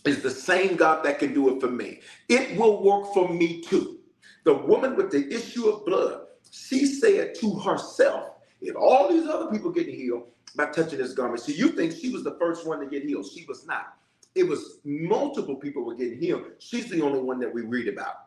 [0.04, 2.00] is the same God that can do it for me.
[2.28, 3.98] It will work for me too.
[4.44, 8.30] The woman with the issue of blood, she said to herself,
[8.60, 12.10] if all these other people getting healed by touching this garment, so you think she
[12.10, 13.26] was the first one to get healed.
[13.26, 13.94] She was not.
[14.34, 16.44] It was multiple people were getting healed.
[16.58, 18.25] She's the only one that we read about.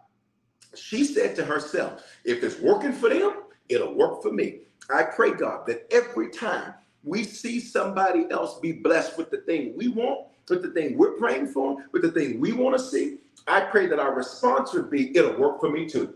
[0.75, 4.61] She said to herself, if it's working for them, it'll work for me.
[4.89, 9.73] I pray, God, that every time we see somebody else be blessed with the thing
[9.75, 13.17] we want, with the thing we're praying for, with the thing we want to see,
[13.47, 16.15] I pray that our response would be, it'll work for me too.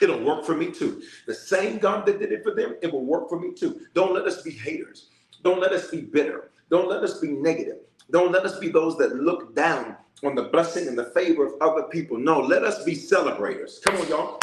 [0.00, 1.02] It'll work for me too.
[1.26, 3.80] The same God that did it for them, it will work for me too.
[3.94, 5.08] Don't let us be haters.
[5.42, 6.50] Don't let us be bitter.
[6.70, 7.78] Don't let us be negative.
[8.10, 11.54] Don't let us be those that look down on the blessing and the favor of
[11.60, 12.18] other people.
[12.18, 13.80] No, let us be celebrators.
[13.84, 14.40] Come on, y'all.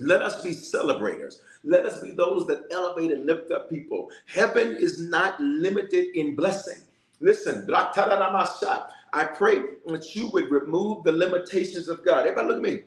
[0.00, 1.40] Let us be celebrators.
[1.64, 4.10] Let us be those that elevate and lift up people.
[4.26, 6.82] Heaven is not limited in blessing.
[7.20, 12.26] Listen, I pray that you would remove the limitations of God.
[12.26, 12.82] Everybody look at me.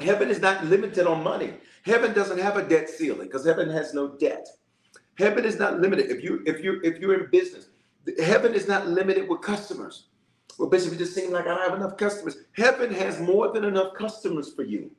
[0.00, 1.54] Heaven is not limited on money.
[1.84, 4.48] Heaven doesn't have a debt ceiling because heaven has no debt.
[5.16, 6.10] Heaven is not limited.
[6.10, 7.68] If you if you if you're in business,
[8.18, 10.06] heaven is not limited with customers.
[10.58, 12.36] Well, Bishop, it just seems like I don't have enough customers.
[12.52, 14.90] Heaven has more than enough customers for you.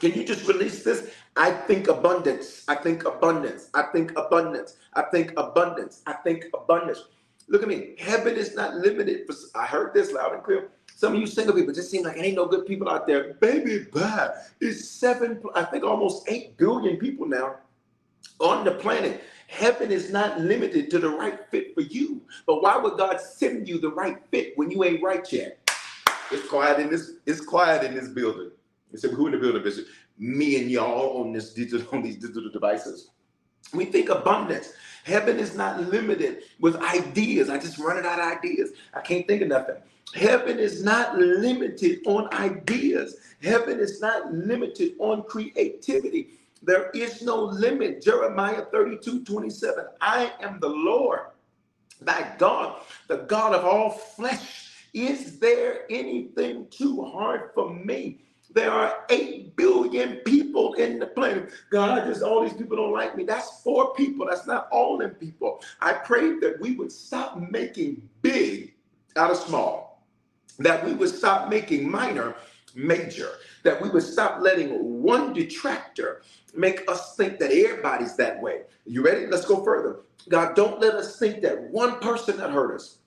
[0.00, 1.10] Can you just release this?
[1.36, 2.64] I think abundance.
[2.66, 3.70] I think abundance.
[3.72, 4.76] I think abundance.
[4.94, 6.02] I think abundance.
[6.06, 7.04] I think abundance.
[7.48, 7.94] Look at me.
[7.98, 9.26] Heaven is not limited.
[9.26, 10.70] For, I heard this loud and clear.
[10.96, 13.34] Some of you single people just seem like it ain't no good people out there.
[13.34, 14.32] Baby, bad.
[14.60, 17.56] It's seven, I think almost eight billion people now
[18.40, 19.22] on the planet.
[19.52, 22.22] Heaven is not limited to the right fit for you.
[22.46, 25.58] But why would God send you the right fit when you ain't right yet?
[26.30, 28.50] It's quiet in this, it's quiet in this building.
[28.92, 29.84] You said, who in the building, Bishop?
[30.18, 33.10] Me and y'all on this digital, on these digital devices.
[33.74, 34.72] We think abundance.
[35.04, 37.50] Heaven is not limited with ideas.
[37.50, 38.70] I just running out of ideas.
[38.94, 39.76] I can't think of nothing.
[40.14, 43.16] Heaven is not limited on ideas.
[43.42, 46.38] Heaven is not limited on creativity.
[46.62, 48.02] There is no limit.
[48.02, 49.84] Jeremiah 32 27.
[50.00, 51.20] I am the Lord,
[52.00, 54.70] thy God, the God of all flesh.
[54.94, 58.20] Is there anything too hard for me?
[58.54, 61.50] There are 8 billion people in the planet.
[61.70, 63.24] God, just all these people don't like me.
[63.24, 64.26] That's four people.
[64.28, 65.62] That's not all them people.
[65.80, 68.74] I pray that we would stop making big
[69.16, 70.04] out of small,
[70.58, 72.34] that we would stop making minor
[72.74, 73.30] major,
[73.62, 76.22] that we would stop letting one detractor
[76.54, 78.62] make us think that everybody's that way.
[78.86, 79.26] You ready?
[79.26, 80.00] Let's go further.
[80.28, 82.98] God, don't let us think that one person that hurt us,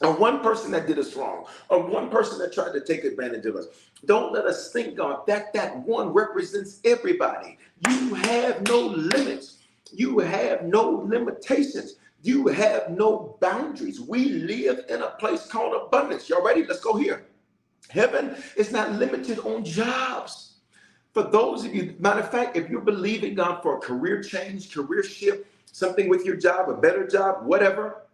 [0.00, 3.46] or one person that did us wrong, or one person that tried to take advantage
[3.46, 3.66] of us.
[4.04, 7.58] Don't let us think, God, that that one represents everybody.
[7.88, 9.58] You have no limits.
[9.92, 11.96] You have no limitations.
[12.22, 14.00] You have no boundaries.
[14.00, 16.28] We live in a place called abundance.
[16.28, 16.64] Y'all ready?
[16.64, 17.26] Let's go here.
[17.92, 20.54] Heaven is not limited on jobs.
[21.12, 24.72] For those of you, matter of fact, if you're believing God for a career change,
[24.72, 28.04] career shift, something with your job, a better job, whatever,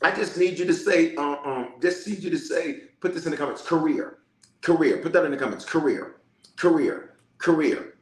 [0.00, 3.24] I just need you to say, uh, um, just need you to say, put this
[3.24, 4.18] in the comments, career,
[4.60, 6.16] career, put that in the comments, career,
[6.54, 7.94] career, career,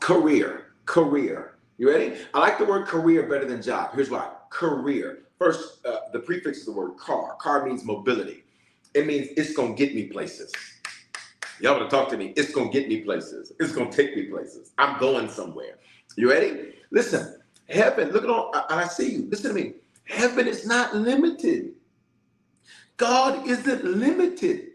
[0.00, 1.58] career, career.
[1.76, 2.16] You ready?
[2.32, 3.94] I like the word career better than job.
[3.94, 4.30] Here's why.
[4.48, 5.24] Career.
[5.38, 7.36] First, uh, the prefix is the word car.
[7.38, 8.44] Car means mobility.
[8.94, 10.52] It means it's gonna get me places.
[11.60, 12.32] Y'all want to talk to me?
[12.36, 13.52] It's gonna get me places.
[13.58, 14.72] It's gonna take me places.
[14.78, 15.78] I'm going somewhere.
[16.16, 16.74] You ready?
[16.90, 18.10] Listen, heaven.
[18.10, 18.50] Look at all.
[18.54, 19.28] I, I see you.
[19.28, 19.74] Listen to me.
[20.04, 21.72] Heaven is not limited.
[22.96, 24.68] God isn't limited.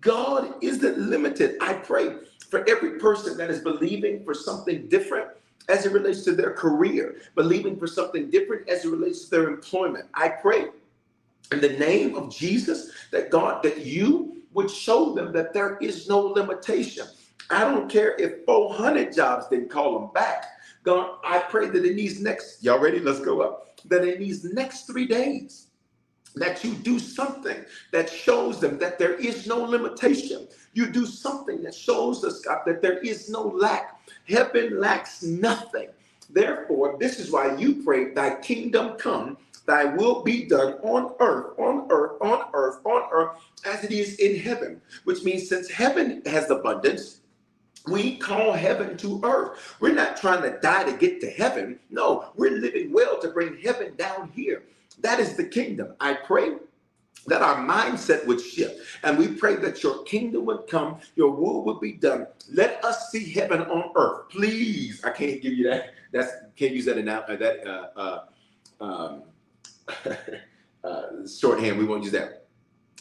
[0.00, 1.56] God isn't limited.
[1.60, 2.16] I pray
[2.48, 5.28] for every person that is believing for something different
[5.68, 9.48] as it relates to their career, believing for something different as it relates to their
[9.48, 10.06] employment.
[10.14, 10.66] I pray
[11.52, 16.08] in the name of Jesus that God, that you would show them that there is
[16.08, 17.06] no limitation.
[17.50, 20.44] I don't care if 400 jobs didn't call them back.
[20.82, 23.00] God, I pray that in these next, y'all ready?
[23.00, 23.80] Let's go up.
[23.86, 25.66] That in these next three days,
[26.36, 30.46] that you do something that shows them that there is no limitation.
[30.74, 34.00] You do something that shows us, God, that there is no lack.
[34.28, 35.88] Heaven lacks nothing.
[36.30, 41.58] Therefore, this is why you pray, Thy kingdom come, Thy will be done on earth,
[41.58, 44.80] on earth, on earth, on earth, as it is in heaven.
[45.04, 47.20] Which means since heaven has abundance,
[47.86, 49.76] we call heaven to earth.
[49.80, 51.78] We're not trying to die to get to heaven.
[51.90, 54.64] No, we're living well to bring heaven down here.
[55.00, 55.94] That is the kingdom.
[56.00, 56.56] I pray
[57.26, 58.80] that our mindset would shift.
[59.02, 62.26] And we pray that your kingdom would come, your will would be done.
[62.52, 64.28] Let us see heaven on earth.
[64.30, 65.02] Please.
[65.04, 65.90] I can't give you that.
[66.12, 68.24] That's can't use that in uh, that uh, uh,
[68.80, 69.22] um,
[70.84, 71.78] uh, shorthand.
[71.78, 72.46] We won't use that.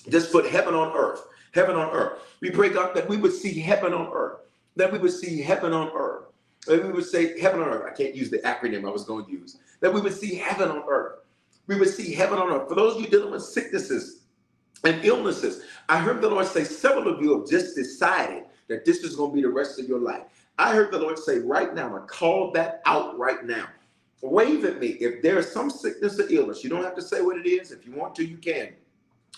[0.10, 1.22] Just put heaven on earth.
[1.54, 2.20] Heaven on earth.
[2.42, 4.40] We pray, God, that we would see heaven on earth.
[4.76, 6.26] That we would see heaven on earth.
[6.68, 7.92] That we would say heaven on earth.
[7.92, 9.58] I can't use the acronym I was going to use.
[9.82, 11.20] That we would see heaven on earth
[11.70, 12.68] we would see heaven on earth.
[12.68, 14.24] For those of you dealing with sicknesses
[14.84, 19.04] and illnesses, I heard the Lord say several of you have just decided that this
[19.04, 20.24] is going to be the rest of your life.
[20.58, 23.68] I heard the Lord say right now, I call that out right now.
[24.22, 24.88] Wave at me.
[24.88, 27.72] If there is some sickness or illness, you don't have to say what it is.
[27.72, 28.74] If you want to, you can.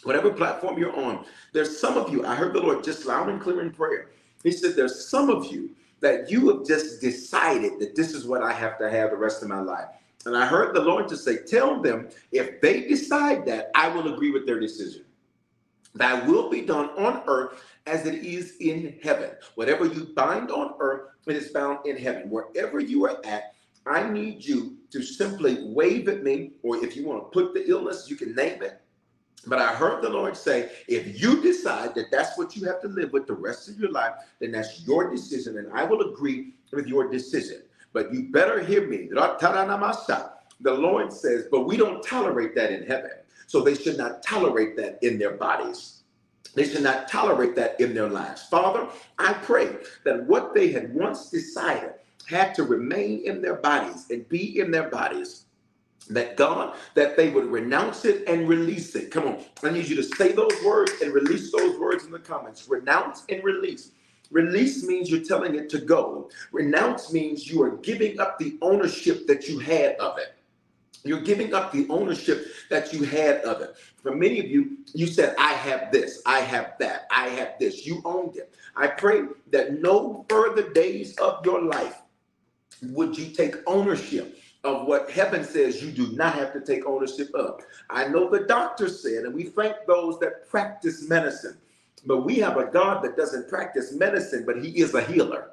[0.04, 3.40] Whatever platform you're on, there's some of you, I heard the Lord just loud and
[3.40, 4.10] clear in prayer.
[4.44, 8.42] He said, There's some of you that you have just decided that this is what
[8.42, 9.86] I have to have the rest of my life.
[10.26, 14.12] And I heard the Lord to say, Tell them if they decide that, I will
[14.14, 15.06] agree with their decision.
[15.94, 19.32] Thy will be done on earth as it is in heaven.
[19.56, 22.30] Whatever you bind on earth, it is bound in heaven.
[22.30, 23.54] Wherever you are at,
[23.86, 27.70] I need you to simply wave at me, or if you want to put the
[27.70, 28.82] illness, you can name it.
[29.48, 32.88] But I heard the Lord say, if you decide that that's what you have to
[32.88, 36.54] live with the rest of your life, then that's your decision, and I will agree
[36.72, 37.64] with your decision.
[37.92, 39.10] But you better hear me.
[39.10, 43.12] The Lord says, but we don't tolerate that in heaven.
[43.48, 46.04] So they should not tolerate that in their bodies.
[46.54, 48.44] They should not tolerate that in their lives.
[48.44, 51.94] Father, I pray that what they had once decided
[52.28, 55.46] had to remain in their bodies and be in their bodies.
[56.10, 59.12] That God, that they would renounce it and release it.
[59.12, 62.20] Come on, I need you to say those words and release those words in the
[62.20, 62.68] comments.
[62.68, 63.92] Renounce and release.
[64.32, 66.30] Release means you're telling it to go.
[66.52, 70.36] Renounce means you are giving up the ownership that you had of it.
[71.04, 73.76] You're giving up the ownership that you had of it.
[74.02, 77.86] For many of you, you said, I have this, I have that, I have this.
[77.86, 78.54] You owned it.
[78.76, 82.01] I pray that no further days of your life
[82.84, 87.34] would you take ownership of what heaven says you do not have to take ownership
[87.34, 87.62] of.
[87.90, 91.58] I know the doctor said, and we thank those that practice medicine
[92.06, 95.52] but we have a God that doesn't practice medicine, but He is a healer.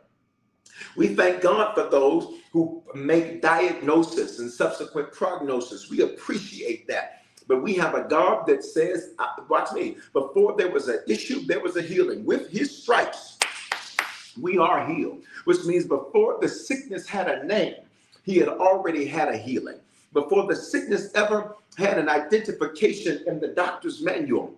[0.97, 5.91] We thank God for those who make diagnosis and subsequent prognosis.
[5.91, 7.23] We appreciate that.
[7.47, 11.47] But we have a God that says, uh, watch me, before there was an issue,
[11.47, 12.25] there was a healing.
[12.25, 13.38] With his stripes,
[14.40, 17.74] we are healed, which means before the sickness had a name,
[18.22, 19.79] he had already had a healing.
[20.12, 24.55] Before the sickness ever had an identification in the doctor's manual,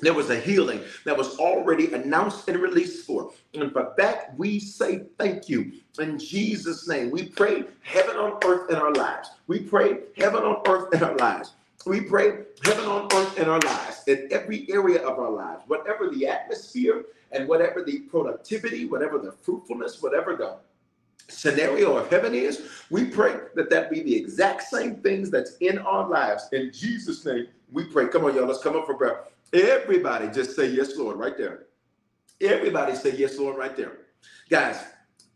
[0.00, 3.30] there was a healing that was already announced and released for.
[3.54, 5.72] And for that, we say thank you.
[5.98, 9.30] In Jesus' name, we pray heaven on earth in our lives.
[9.46, 11.52] We pray heaven on earth in our lives.
[11.86, 16.08] We pray heaven on earth in our lives, in every area of our lives, whatever
[16.08, 20.56] the atmosphere and whatever the productivity, whatever the fruitfulness, whatever the
[21.28, 25.78] scenario of heaven is, we pray that that be the exact same things that's in
[25.78, 26.48] our lives.
[26.52, 28.08] In Jesus' name, we pray.
[28.08, 29.24] Come on, y'all, let's come up for prayer.
[29.52, 31.66] Everybody just say yes, Lord, right there.
[32.40, 33.98] Everybody say yes, Lord, right there.
[34.48, 34.82] Guys,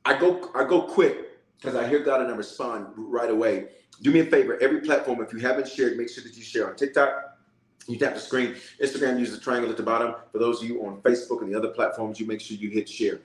[0.04, 1.27] I go I go quick
[1.60, 3.68] because I hear God and I respond right away.
[4.02, 6.68] Do me a favor, every platform, if you haven't shared, make sure that you share
[6.68, 7.36] on TikTok.
[7.88, 8.54] You tap the screen.
[8.82, 10.14] Instagram, use the triangle at the bottom.
[10.30, 12.88] For those of you on Facebook and the other platforms, you make sure you hit
[12.88, 13.20] share.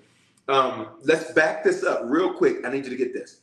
[0.47, 2.65] Um, let's back this up real quick.
[2.65, 3.41] I need you to get this.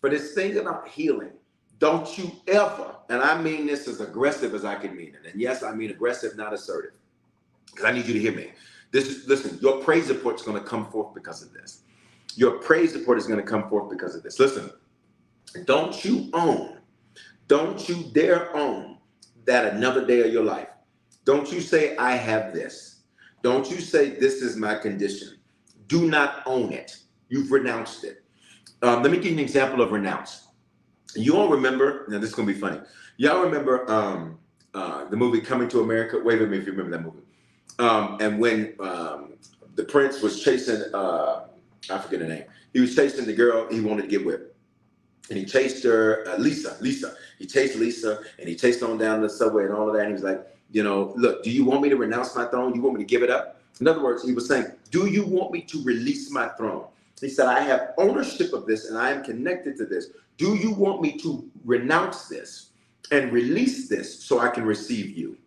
[0.00, 1.32] For this thing about healing,
[1.78, 5.30] don't you ever, and I mean this as aggressive as I can mean it.
[5.30, 6.92] And yes, I mean aggressive, not assertive.
[7.66, 8.52] Because I need you to hear me.
[8.90, 11.81] This is listen, your praise report is going to come forth because of this.
[12.36, 14.38] Your praise report is going to come forth because of this.
[14.38, 14.70] Listen,
[15.64, 16.78] don't you own,
[17.48, 18.98] don't you dare own
[19.44, 20.68] that another day of your life.
[21.24, 23.00] Don't you say, I have this.
[23.42, 25.38] Don't you say, this is my condition.
[25.88, 26.96] Do not own it.
[27.28, 28.24] You've renounced it.
[28.82, 30.48] Um, let me give you an example of renounce.
[31.14, 32.80] You all remember, now this is going to be funny.
[33.16, 34.38] Y'all remember um,
[34.74, 36.18] uh, the movie Coming to America?
[36.18, 37.22] Wave at me if you remember that movie.
[37.78, 39.34] Um, and when um,
[39.74, 41.46] the prince was chasing, uh,
[41.90, 44.52] I forget her name, he was chasing the girl he wanted to get with
[45.32, 47.14] and he chased her, uh, Lisa, Lisa.
[47.38, 50.00] He chased Lisa and he chased on down the subway and all of that.
[50.00, 52.72] And he was like, you know, look, do you want me to renounce my throne?
[52.72, 53.60] Do you want me to give it up?
[53.80, 56.86] In other words, he was saying, do you want me to release my throne?
[57.20, 60.08] He said, I have ownership of this and I am connected to this.
[60.38, 62.70] Do you want me to renounce this
[63.10, 65.38] and release this so I can receive you?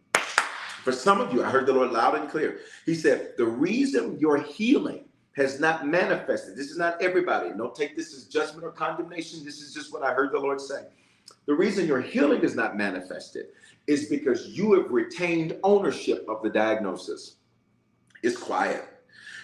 [0.84, 2.60] For some of you, I heard the Lord loud and clear.
[2.86, 5.05] He said, the reason your healing
[5.36, 6.56] has not manifested.
[6.56, 7.50] This is not everybody.
[7.56, 9.44] Don't take this as judgment or condemnation.
[9.44, 10.84] This is just what I heard the Lord say.
[11.46, 13.48] The reason your healing is not manifested
[13.88, 17.36] is because you have retained ownership of the diagnosis.
[18.24, 18.84] It's quiet.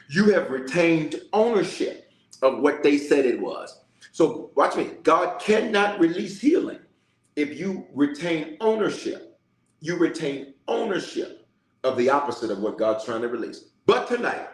[0.09, 2.09] You have retained ownership
[2.41, 3.81] of what they said it was.
[4.11, 4.91] So watch me.
[5.03, 6.79] God cannot release healing
[7.35, 9.39] if you retain ownership.
[9.81, 11.47] You retain ownership
[11.83, 13.65] of the opposite of what God's trying to release.
[13.85, 14.47] But tonight,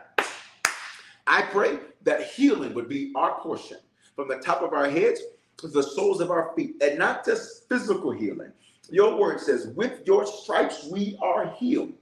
[1.28, 3.78] I pray that healing would be our portion
[4.16, 5.22] from the top of our heads
[5.58, 8.52] to the soles of our feet, and not just physical healing.
[8.90, 11.94] Your word says, with your stripes we are healed.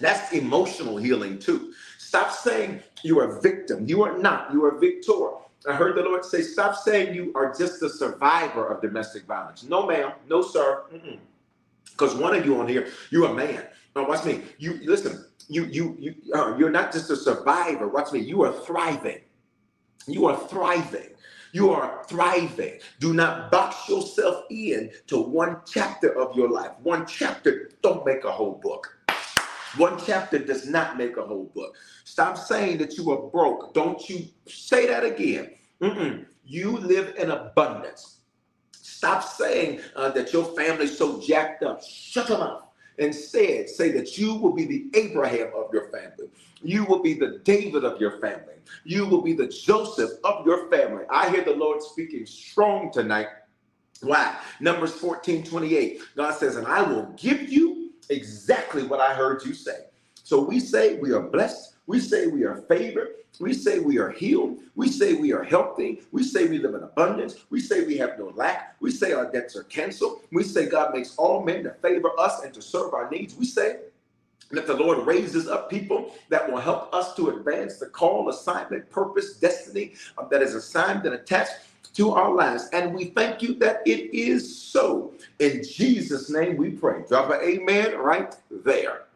[0.00, 1.72] That's emotional healing too.
[1.98, 3.86] Stop saying you are a victim.
[3.86, 4.52] You are not.
[4.52, 5.12] You are a victor.
[5.68, 9.62] I heard the Lord say, stop saying you are just a survivor of domestic violence.
[9.62, 10.12] No, ma'am.
[10.28, 10.84] No, sir.
[11.84, 13.64] Because one of you on here, you're a man.
[13.94, 14.42] Now, watch me.
[14.58, 17.88] You listen you you you uh, you're not just a survivor.
[17.88, 18.20] Watch me.
[18.20, 19.20] You are thriving.
[20.06, 21.10] You are thriving.
[21.52, 22.78] You are thriving.
[23.00, 26.70] Do not box yourself in to one chapter of your life.
[26.82, 28.96] One chapter don't make a whole book.
[29.76, 31.76] One chapter does not make a whole book.
[32.04, 33.74] Stop saying that you are broke.
[33.74, 35.50] Don't you say that again.
[35.82, 36.26] Mm-mm.
[36.44, 38.20] You live in abundance.
[38.72, 41.82] Stop saying uh, that your family's so jacked up.
[41.82, 42.62] Shut your mouth.
[42.98, 46.28] Instead, say that you will be the Abraham of your family.
[46.62, 48.54] You will be the David of your family.
[48.84, 51.04] You will be the Joseph of your family.
[51.10, 53.28] I hear the Lord speaking strong tonight.
[54.02, 54.36] Why?
[54.60, 56.00] Numbers 14 28.
[56.16, 59.86] God says, And I will give you exactly what I heard you say.
[60.22, 61.76] So we say we are blessed.
[61.90, 63.16] We say we are favored.
[63.40, 64.60] We say we are healed.
[64.76, 66.02] We say we are healthy.
[66.12, 67.34] We say we live in abundance.
[67.50, 68.76] We say we have no lack.
[68.78, 70.20] We say our debts are canceled.
[70.30, 73.34] We say God makes all men to favor us and to serve our needs.
[73.34, 73.80] We say
[74.52, 78.88] that the Lord raises up people that will help us to advance the call, assignment,
[78.88, 81.54] purpose, destiny uh, that is assigned and attached
[81.94, 82.68] to our lives.
[82.72, 85.12] And we thank you that it is so.
[85.40, 87.02] In Jesus' name we pray.
[87.08, 89.06] Drop an amen right there.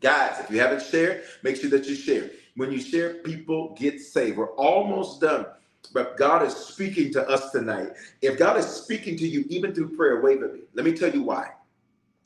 [0.00, 2.30] Guys, if you haven't shared, make sure that you share.
[2.56, 4.36] When you share, people get saved.
[4.36, 5.46] We're almost done,
[5.92, 7.90] but God is speaking to us tonight.
[8.22, 10.60] If God is speaking to you, even through prayer, wave at me.
[10.74, 11.50] Let me tell you why.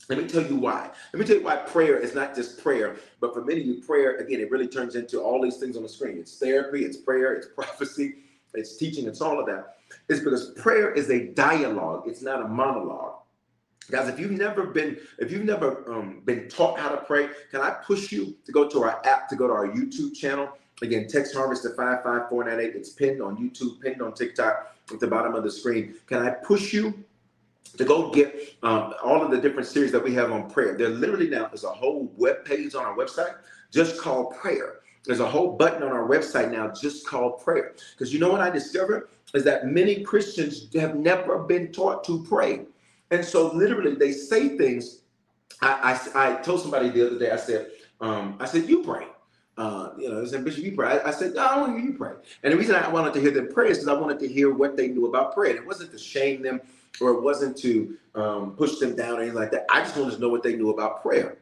[0.08, 0.90] Let me tell you why.
[1.12, 3.82] Let me tell you why prayer is not just prayer, but for many of you,
[3.82, 6.18] prayer, again, it really turns into all these things on the screen.
[6.18, 8.16] It's therapy, it's prayer, it's prophecy,
[8.52, 9.76] it's teaching, it's all of that.
[10.08, 13.16] It's because prayer is a dialogue, it's not a monologue.
[13.90, 17.60] Guys, if you've never been, if you've never um, been taught how to pray, can
[17.60, 20.50] I push you to go to our app, to go to our YouTube channel?
[20.82, 22.74] Again, text harvest to 55498.
[22.74, 25.94] It's pinned on YouTube, pinned on TikTok at the bottom of the screen.
[26.06, 27.04] Can I push you
[27.76, 30.76] to go get um, all of the different series that we have on prayer?
[30.76, 33.34] There literally now is a whole web page on our website
[33.72, 34.80] just called prayer.
[35.04, 37.74] There's a whole button on our website now just called prayer.
[37.92, 42.22] Because you know what I discovered is that many Christians have never been taught to
[42.24, 42.66] pray.
[43.12, 45.02] And so literally they say things.
[45.60, 47.68] I, I, I told somebody the other day, I said,
[48.00, 49.06] um, I said, you pray.
[49.58, 50.98] Uh, you know, I said, Bishop, you pray.
[50.98, 52.12] I, I said, no, I want to hear you pray.
[52.42, 54.52] And the reason I wanted to hear them pray is because I wanted to hear
[54.52, 55.50] what they knew about prayer.
[55.50, 56.62] And it wasn't to shame them
[57.00, 59.66] or it wasn't to um, push them down or anything like that.
[59.70, 61.36] I just wanted to know what they knew about prayer.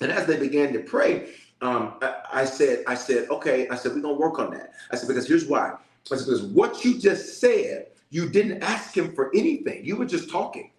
[0.00, 3.92] And as they began to pray, um, I, I, said, I said, okay, I said,
[3.94, 4.72] we're gonna work on that.
[4.90, 5.72] I said, because here's why.
[5.72, 9.84] I said, because what you just said, you didn't ask him for anything.
[9.84, 10.71] You were just talking.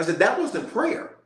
[0.00, 1.16] I said, that wasn't prayer.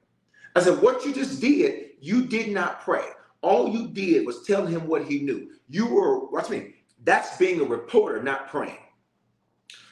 [0.56, 3.04] I said, what you just did, you did not pray.
[3.40, 5.50] All you did was tell him what he knew.
[5.68, 8.78] You were, watch me, that's being a reporter, not praying.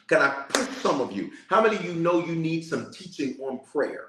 [0.08, 1.30] Can I push some of you?
[1.48, 4.08] How many of you know you need some teaching on prayer?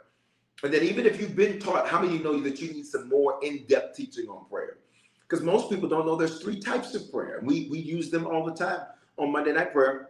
[0.63, 2.85] And then even if you've been taught, how many of you know that you need
[2.85, 4.77] some more in-depth teaching on prayer?
[5.21, 7.41] Because most people don't know there's three types of prayer.
[7.43, 8.81] We we use them all the time
[9.17, 10.09] on Monday night prayer.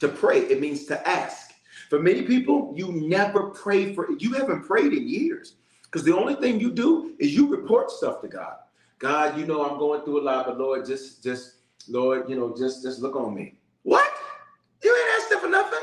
[0.00, 1.47] To pray, it means to ask.
[1.88, 5.54] For many people, you never pray for you haven't prayed in years.
[5.84, 8.56] Because the only thing you do is you report stuff to God.
[8.98, 11.56] God, you know I'm going through a lot, but Lord, just just
[11.88, 13.54] Lord, you know, just just look on me.
[13.84, 14.12] What?
[14.82, 15.80] You ain't asked him for nothing.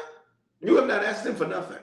[0.62, 1.80] You have not asked him for nothing.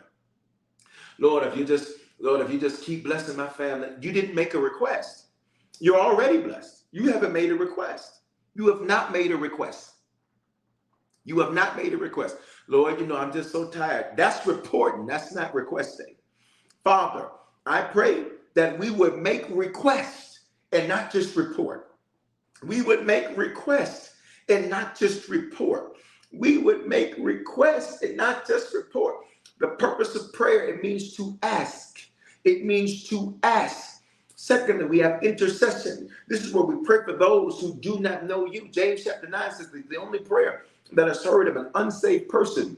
[1.18, 4.54] Lord, if you just Lord, if you just keep blessing my family, you didn't make
[4.54, 5.26] a request.
[5.80, 6.84] You're already blessed.
[6.92, 8.20] You haven't made a request.
[8.54, 9.91] You have not made a request.
[11.24, 12.36] You have not made a request.
[12.68, 14.16] Lord, you know, I'm just so tired.
[14.16, 16.16] That's reporting, that's not requesting.
[16.84, 17.28] Father,
[17.66, 20.40] I pray that we would make requests
[20.72, 21.92] and not just report.
[22.64, 24.16] We would make requests
[24.48, 25.96] and not just report.
[26.32, 29.16] We would make requests and not just report.
[29.58, 32.00] The purpose of prayer, it means to ask.
[32.44, 34.02] It means to ask.
[34.34, 36.08] Secondly, we have intercession.
[36.26, 38.68] This is where we pray for those who do not know you.
[38.72, 40.64] James chapter 9 says the only prayer
[40.94, 42.76] that is heard of an unsaved person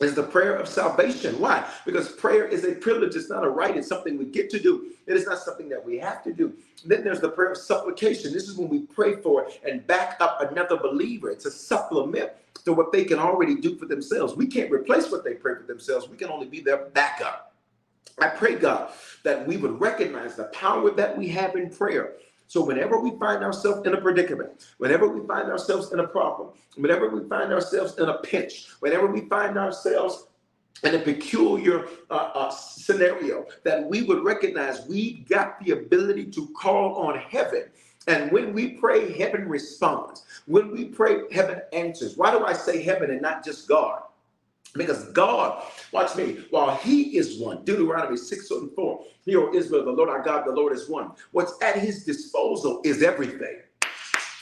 [0.00, 1.38] is the prayer of salvation.
[1.38, 1.66] Why?
[1.84, 3.16] Because prayer is a privilege.
[3.16, 3.76] It's not a right.
[3.76, 4.92] It's something we get to do.
[5.06, 6.52] It is not something that we have to do.
[6.84, 8.32] Then there's the prayer of supplication.
[8.32, 11.30] This is when we pray for and back up another believer.
[11.30, 12.30] It's a supplement
[12.64, 14.34] to what they can already do for themselves.
[14.34, 16.08] We can't replace what they pray for themselves.
[16.08, 17.54] We can only be their backup.
[18.18, 18.90] I pray, God,
[19.24, 22.14] that we would recognize the power that we have in prayer
[22.48, 26.50] so whenever we find ourselves in a predicament, whenever we find ourselves in a problem,
[26.76, 30.28] whenever we find ourselves in a pinch, whenever we find ourselves
[30.84, 36.48] in a peculiar uh, uh, scenario, that we would recognize we've got the ability to
[36.56, 37.64] call on heaven.
[38.06, 40.24] And when we pray, heaven responds.
[40.46, 42.16] When we pray, heaven answers.
[42.16, 44.02] Why do I say heaven and not just God?
[44.76, 45.62] Because God,
[45.92, 50.22] watch me, while He is one, Deuteronomy 6 and 4, Hear, Israel, the Lord our
[50.22, 51.12] God, the Lord is one.
[51.32, 53.60] What's at His disposal is everything.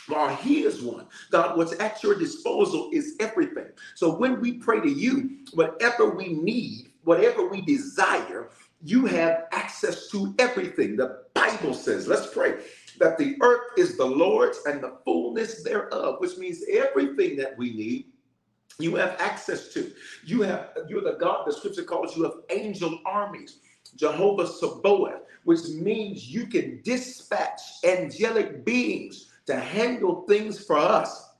[0.08, 3.68] While He is one, God, what's at your disposal is everything.
[3.94, 8.50] So when we pray to you, whatever we need, whatever we desire,
[8.82, 10.96] you have access to everything.
[10.96, 12.56] The Bible says, let's pray
[12.98, 17.72] that the earth is the Lord's and the fullness thereof, which means everything that we
[17.72, 18.06] need
[18.78, 19.92] you have access to.
[20.24, 23.58] You have you're the God, the scripture calls you of angel armies,
[23.96, 31.30] Jehovah Sabaoth, which means you can dispatch angelic beings to handle things for us.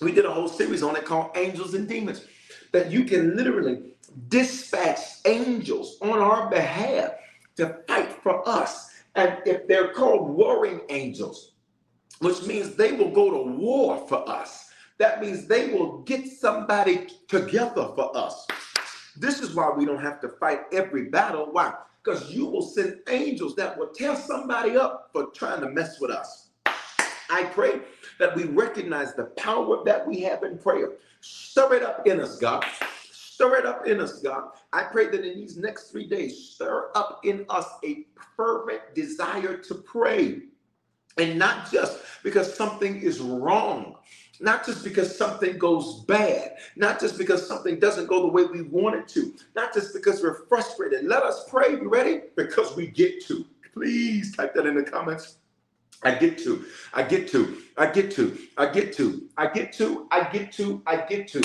[0.00, 2.24] We did a whole series on it called Angels and Demons,
[2.72, 3.82] that you can literally
[4.28, 7.12] dispatch angels on our behalf
[7.56, 8.90] to fight for us.
[9.16, 11.52] And if they're called warring angels,
[12.20, 14.67] which means they will go to war for us
[14.98, 18.46] that means they will get somebody together for us.
[19.16, 21.48] This is why we don't have to fight every battle.
[21.50, 21.74] Why?
[22.02, 26.10] Because you will send angels that will tear somebody up for trying to mess with
[26.10, 26.50] us.
[27.30, 27.80] I pray
[28.18, 30.92] that we recognize the power that we have in prayer.
[31.20, 32.64] Stir it up in us, God.
[33.12, 34.50] Stir it up in us, God.
[34.72, 39.56] I pray that in these next three days, stir up in us a fervent desire
[39.58, 40.40] to pray.
[41.18, 43.96] And not just because something is wrong,
[44.40, 48.62] not just because something goes bad, not just because something doesn't go the way we
[48.62, 51.04] want it to, not just because we're frustrated.
[51.04, 51.72] Let us pray.
[51.72, 52.20] You ready?
[52.36, 53.44] Because we get to.
[53.74, 55.36] Please type that in the comments.
[56.02, 56.64] I get to,
[56.94, 60.82] I get to, I get to, I get to, I get to, I get to,
[60.86, 61.42] I get to.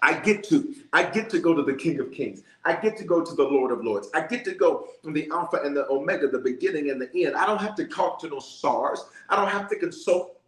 [0.00, 2.42] I get to, I get to go to the King of Kings.
[2.66, 4.10] I get to go to the Lord of Lords.
[4.14, 7.34] I get to go from the Alpha and the Omega, the beginning and the end.
[7.34, 9.02] I don't have to talk to those stars.
[9.30, 10.38] I don't have to consult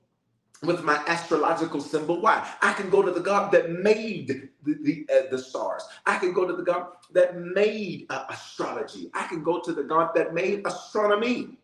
[0.63, 2.21] with my astrological symbol.
[2.21, 2.49] Why?
[2.63, 4.29] I can go to the God that made
[4.65, 5.85] the the, uh, the stars.
[6.07, 9.11] I can go to the God that made uh, astrology.
[9.15, 11.59] I can go to the God that made astronomy.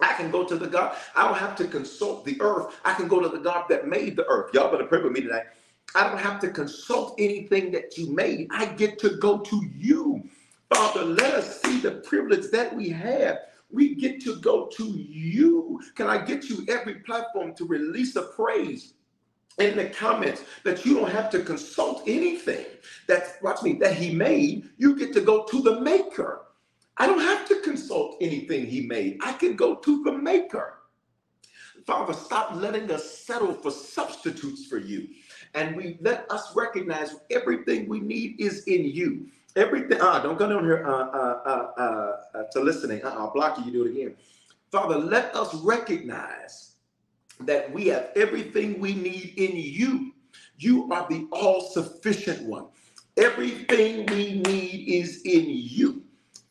[0.00, 0.96] I can go to the God.
[1.14, 2.78] I don't have to consult the earth.
[2.84, 4.52] I can go to the God that made the earth.
[4.52, 5.44] Y'all better pray with me tonight.
[5.94, 8.48] I don't have to consult anything that you made.
[8.50, 10.28] I get to go to you.
[10.68, 13.38] Father, let us see the privilege that we have
[13.70, 15.80] we get to go to you.
[15.94, 18.94] Can I get you every platform to release a praise?
[19.58, 22.66] in the comments that you don't have to consult anything
[23.06, 26.42] that watch me that he made you get to go to the maker
[26.98, 30.76] i don't have to consult anything he made i can go to the maker
[31.86, 35.06] Father, stop letting us settle for substitutes for you.
[35.54, 39.28] And we let us recognize everything we need is in you.
[39.56, 43.02] Everything, ah, don't come down here uh, uh, uh, uh, to listening.
[43.02, 44.14] Uh, I'll block you, you do it again.
[44.70, 46.72] Father, let us recognize
[47.40, 50.12] that we have everything we need in you.
[50.58, 52.66] You are the all sufficient one.
[53.16, 56.02] Everything we need is in you.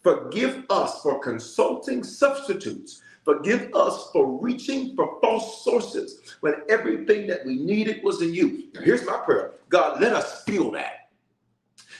[0.03, 3.03] Forgive us for consulting substitutes.
[3.23, 8.65] Forgive us for reaching for false sources when everything that we needed was in you.
[8.73, 11.04] Now, here's my prayer God, let us feel that.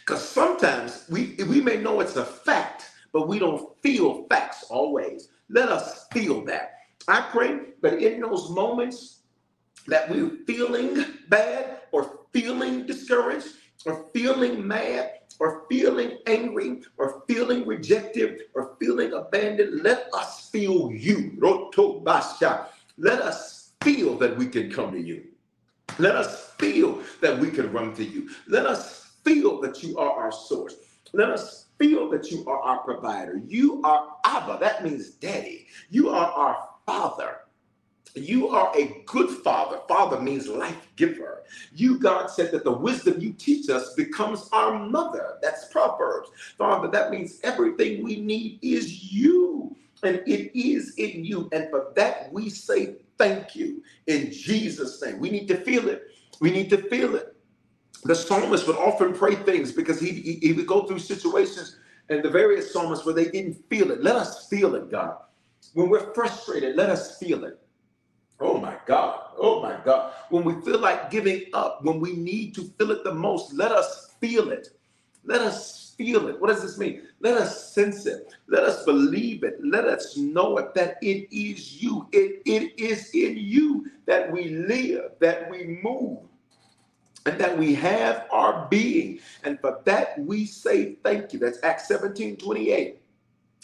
[0.05, 5.29] Because sometimes we, we may know it's a fact, but we don't feel facts always.
[5.49, 6.73] Let us feel that.
[7.07, 9.21] I pray that in those moments
[9.87, 13.47] that we're feeling bad or feeling discouraged,
[13.85, 20.91] or feeling mad or feeling angry or feeling rejected or feeling abandoned, let us feel
[20.91, 21.37] you.
[22.97, 25.25] Let us feel that we can come to you.
[25.99, 28.29] Let us feel that we can run to you.
[28.47, 30.76] Let us feel that you are our source.
[31.13, 33.41] Let us feel that you are our provider.
[33.45, 34.57] You are Abba.
[34.59, 35.67] That means daddy.
[35.89, 37.39] You are our father.
[38.15, 39.82] You are a good father.
[39.89, 41.43] Father means life giver.
[41.73, 45.38] You, God said that the wisdom you teach us becomes our mother.
[45.41, 46.30] That's Proverbs.
[46.57, 51.49] Father, that means everything we need is you, and it is in you.
[51.51, 55.19] And for that, we say thank you in Jesus' name.
[55.19, 56.03] We need to feel it.
[56.39, 57.34] We need to feel it.
[58.05, 61.77] The psalmist would often pray things because he, he, he would go through situations
[62.09, 64.03] and the various psalmists where they didn't feel it.
[64.03, 65.17] Let us feel it, God.
[65.73, 67.59] When we're frustrated, let us feel it.
[68.39, 69.21] Oh my God.
[69.39, 70.13] Oh my God.
[70.29, 73.71] When we feel like giving up, when we need to feel it the most, let
[73.71, 74.69] us feel it.
[75.23, 76.39] Let us feel it.
[76.39, 77.07] What does this mean?
[77.21, 78.31] Let us sense it.
[78.47, 79.57] Let us believe it.
[79.63, 82.07] Let us know it that it is you.
[82.11, 86.19] It, it is in you that we live, that we move,
[87.26, 89.19] and that we have our being.
[89.43, 91.39] And for that, we say thank you.
[91.39, 93.01] That's Acts 17 28.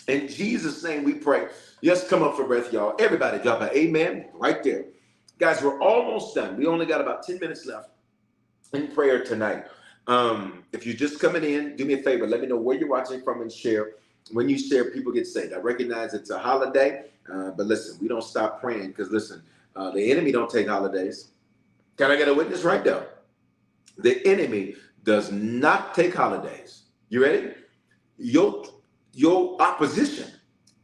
[0.08, 1.48] In Jesus' name we pray.
[1.82, 2.96] Yes, come up for breath, y'all.
[3.00, 4.86] Everybody drop an amen right there.
[5.38, 6.58] Guys, we're almost done.
[6.58, 7.90] We only got about 10 minutes left
[8.74, 9.66] in prayer tonight.
[10.08, 12.28] Um, if you're just coming in, do me a favor.
[12.28, 13.92] Let me know where you're watching from and share.
[14.32, 15.54] When you share, people get saved.
[15.54, 19.42] I recognize it's a holiday, uh, but listen, we don't stop praying because listen,
[19.76, 21.30] uh, the enemy don't take holidays.
[21.98, 23.08] Can I get a witness right there?
[23.98, 26.84] The enemy does not take holidays.
[27.10, 27.54] You ready?
[28.18, 28.66] Your
[29.14, 30.32] your opposition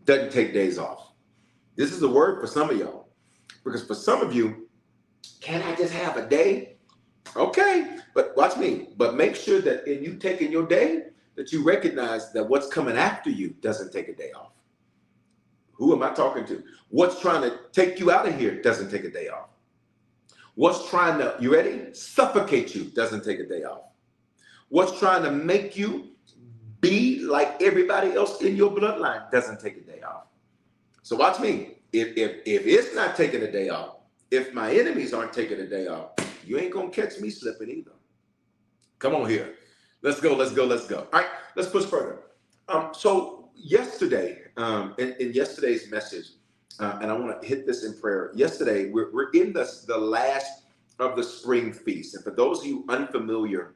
[0.06, 1.14] doesn't take days off.
[1.76, 3.10] This is a word for some of y'all.
[3.64, 4.68] Because for some of you,
[5.42, 6.78] can I just have a day?
[7.36, 8.90] Okay, but watch me.
[8.98, 11.04] But make sure that in you taking your day,
[11.36, 14.54] that you recognize that what's coming after you doesn't take a day off.
[15.74, 16.64] Who am I talking to?
[16.90, 19.50] What's trying to take you out of here doesn't take a day off.
[20.58, 21.94] What's trying to, you ready?
[21.94, 23.92] Suffocate you doesn't take a day off.
[24.70, 26.08] What's trying to make you
[26.82, 30.24] be like everybody else in your bloodline doesn't take a day off.
[31.04, 31.76] So watch me.
[31.94, 33.98] If if if it's not taking a day off,
[34.32, 37.92] if my enemies aren't taking a day off, you ain't gonna catch me slipping either.
[38.98, 39.54] Come on here.
[40.02, 41.08] Let's go, let's go, let's go.
[41.14, 42.18] All right, let's push further.
[42.68, 46.30] Um, so yesterday, um, in, in yesterday's message,
[46.80, 48.32] uh, and I want to hit this in prayer.
[48.36, 50.64] Yesterday, we're, we're in the, the last
[51.00, 52.16] of the spring feast.
[52.16, 53.74] And for those of you unfamiliar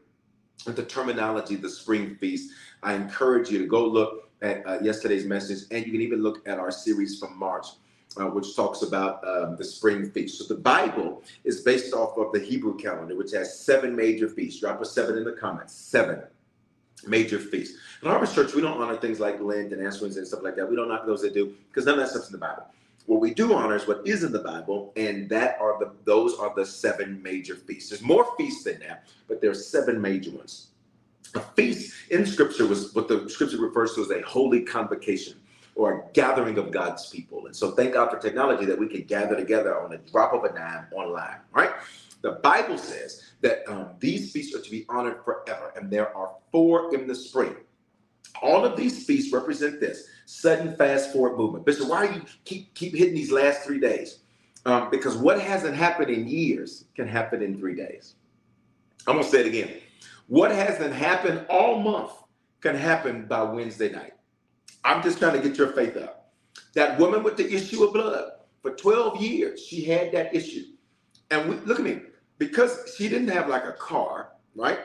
[0.66, 2.52] with the terminology, the spring feast,
[2.84, 6.47] I encourage you to go look at uh, yesterday's message, and you can even look
[6.47, 7.68] at our series from March,
[8.18, 10.39] uh, which talks about um, the spring feast.
[10.39, 14.60] So the Bible is based off of the Hebrew calendar, which has seven major feasts.
[14.60, 15.74] Drop a seven in the comments.
[15.74, 16.24] Seven
[17.08, 17.78] major feasts.
[18.02, 20.70] In Harvest Church, we don't honor things like Lent and Ash and stuff like that.
[20.70, 22.66] We don't honor those that do because none of that stuff's in the Bible.
[23.08, 26.38] What we do honor is what is in the Bible, and that are the those
[26.38, 27.89] are the seven major feasts.
[27.89, 30.68] There's more feasts than that, but there's seven major ones.
[31.36, 35.39] A feast in scripture was what the scripture refers to as a holy convocation
[35.76, 37.45] or a gathering of God's people.
[37.45, 40.43] And so thank God for technology that we can gather together on a drop of
[40.43, 41.72] a dime online, right?
[42.22, 46.36] The Bible says that um, these feasts are to be honored forever, and there are
[46.52, 47.56] four in the spring.
[48.41, 51.65] All of these feasts represent this sudden fast forward movement.
[51.65, 54.19] Bishop, why do you keep keep hitting these last three days?
[54.65, 58.15] Um, because what hasn't happened in years can happen in three days.
[59.07, 59.71] I'm gonna say it again.
[60.27, 62.11] What hasn't happened all month
[62.61, 64.13] can happen by Wednesday night.
[64.84, 66.32] I'm just trying to get your faith up.
[66.75, 70.63] That woman with the issue of blood, for 12 years, she had that issue.
[71.32, 72.01] And we, look at me,
[72.38, 74.79] because she didn't have like a car, right?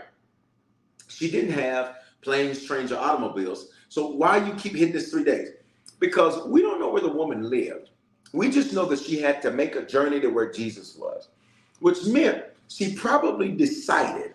[1.08, 3.70] She didn't have planes, trains, or automobiles.
[3.88, 5.50] So why you keep hitting this three days?
[5.98, 7.90] Because we don't know where the woman lived.
[8.32, 11.28] We just know that she had to make a journey to where Jesus was,
[11.80, 14.34] which meant she probably decided,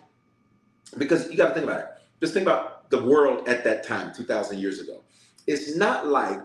[0.98, 1.86] because you got to think about it.
[2.20, 5.02] Just think about the world at that time, 2,000 years ago.
[5.46, 6.40] It's not like,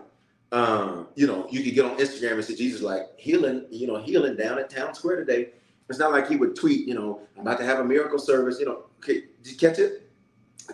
[0.52, 4.00] um, you know, you could get on Instagram and see Jesus like healing, you know,
[4.00, 5.50] healing down at Town Square today.
[5.88, 8.58] It's not like he would tweet, you know, I'm about to have a miracle service.
[8.60, 10.07] You know, okay, did you catch it?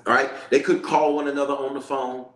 [0.07, 0.31] All right.
[0.51, 2.27] They could call one another on the phone.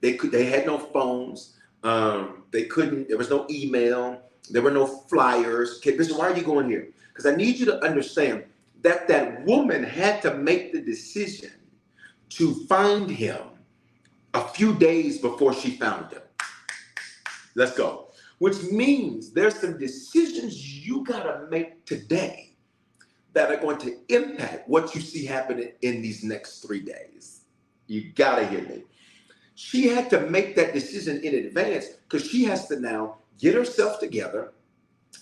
[0.00, 0.30] They could.
[0.30, 1.56] They had no phones.
[1.82, 3.08] Um, they couldn't.
[3.08, 4.22] There was no email.
[4.50, 5.78] There were no flyers.
[5.78, 6.16] Okay, listen.
[6.16, 6.88] Why are you going here?
[7.08, 8.44] Because I need you to understand
[8.82, 11.52] that that woman had to make the decision
[12.30, 13.40] to find him
[14.34, 16.22] a few days before she found him.
[17.54, 18.08] Let's go.
[18.38, 22.47] Which means there's some decisions you gotta make today
[23.32, 27.42] that are going to impact what you see happening in these next three days.
[27.86, 28.84] You gotta hear me.
[29.54, 33.98] She had to make that decision in advance because she has to now get herself
[33.98, 34.52] together.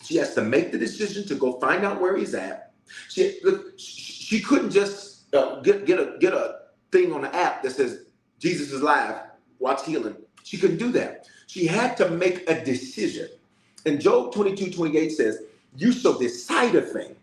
[0.04, 2.72] She has to make the decision to go find out where he's at.
[3.08, 3.40] She
[3.76, 6.60] she couldn't just uh, get get a get a
[6.92, 8.06] thing on the app that says
[8.38, 9.16] Jesus is live,
[9.58, 10.16] watch healing.
[10.44, 11.26] She couldn't do that.
[11.46, 13.28] She had to make a decision.
[13.84, 15.42] And Job 22, 28 says,
[15.76, 17.16] You shall decide a thing,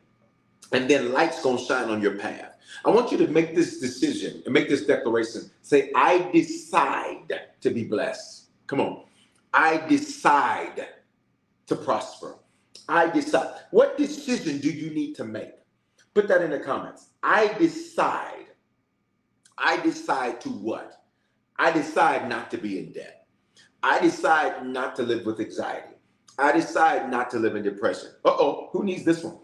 [0.73, 2.57] and then light's gonna shine on your path.
[2.83, 5.49] I want you to make this decision and make this declaration.
[5.61, 8.47] Say, I decide to be blessed.
[8.67, 9.03] Come on.
[9.53, 10.87] I decide
[11.67, 12.35] to prosper.
[12.89, 13.51] I decide.
[13.71, 15.51] What decision do you need to make?
[16.13, 17.09] Put that in the comments.
[17.21, 18.47] I decide.
[19.57, 21.03] I decide to what?
[21.57, 23.27] I decide not to be in debt.
[23.83, 25.95] I decide not to live with anxiety.
[26.37, 28.09] I decide not to live in depression.
[28.25, 29.37] Uh oh, who needs this one?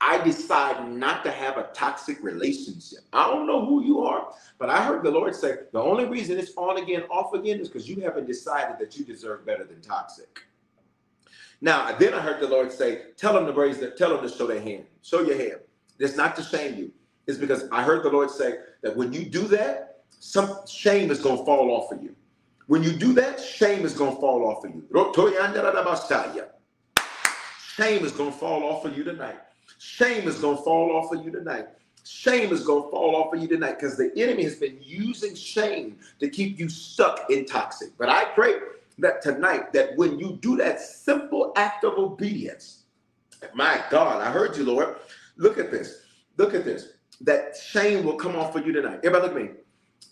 [0.00, 3.00] I decide not to have a toxic relationship.
[3.12, 4.28] I don't know who you are,
[4.58, 7.68] but I heard the Lord say the only reason it's on again, off again is
[7.68, 10.40] because you haven't decided that you deserve better than toxic.
[11.62, 14.34] Now, then I heard the Lord say, tell them to raise their, tell them to
[14.34, 14.84] show their hand.
[15.02, 15.60] Show your hand.
[15.98, 16.92] It's not to shame you.
[17.26, 21.20] It's because I heard the Lord say that when you do that, some shame is
[21.20, 22.14] going to fall off of you.
[22.66, 24.84] When you do that, shame is going to fall off of you.
[27.74, 29.38] Shame is going to fall off of you tonight.
[29.78, 31.68] Shame is going to fall off of you tonight.
[32.04, 35.34] Shame is going to fall off of you tonight because the enemy has been using
[35.34, 37.90] shame to keep you stuck in toxic.
[37.98, 38.54] But I pray
[38.98, 42.84] that tonight, that when you do that simple act of obedience,
[43.54, 44.96] my God, I heard you, Lord.
[45.36, 46.02] Look at this.
[46.36, 46.90] Look at this.
[47.20, 49.00] That shame will come off of you tonight.
[49.02, 49.60] Everybody, look at me.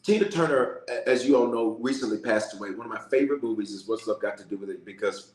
[0.02, 2.70] Tina Turner, as you all know, recently passed away.
[2.72, 5.32] One of my favorite movies is What's Love Got to Do with It because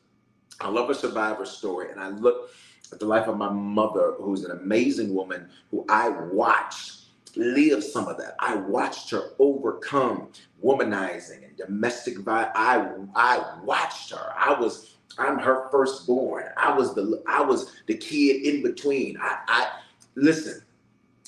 [0.59, 1.91] I love a survivor story.
[1.91, 2.51] And I look
[2.97, 6.99] the life of my mother, who's an amazing woman who I watched
[7.35, 8.35] live some of that.
[8.39, 10.29] I watched her overcome
[10.63, 12.53] womanizing and domestic violence.
[12.55, 14.33] I I watched her.
[14.37, 16.45] I was I'm her firstborn.
[16.57, 19.17] I was the I was the kid in between.
[19.21, 19.67] I, I
[20.15, 20.61] listen.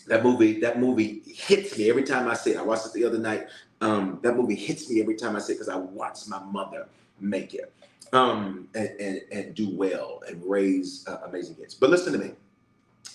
[0.07, 2.57] That movie that movie hits me every time I see it.
[2.57, 3.47] I watched it the other night.
[3.81, 6.87] Um, that movie hits me every time I see it because I watched my mother
[7.19, 7.71] make it
[8.13, 11.75] um, and, and, and do well and raise uh, amazing kids.
[11.75, 12.33] But listen to me.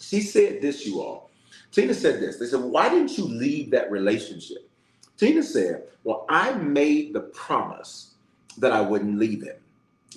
[0.01, 1.31] She said this, you all.
[1.73, 2.39] Tina said this.
[2.39, 4.69] They said, Why didn't you leave that relationship?
[5.17, 8.15] Tina said, Well, I made the promise
[8.59, 9.57] that I wouldn't leave him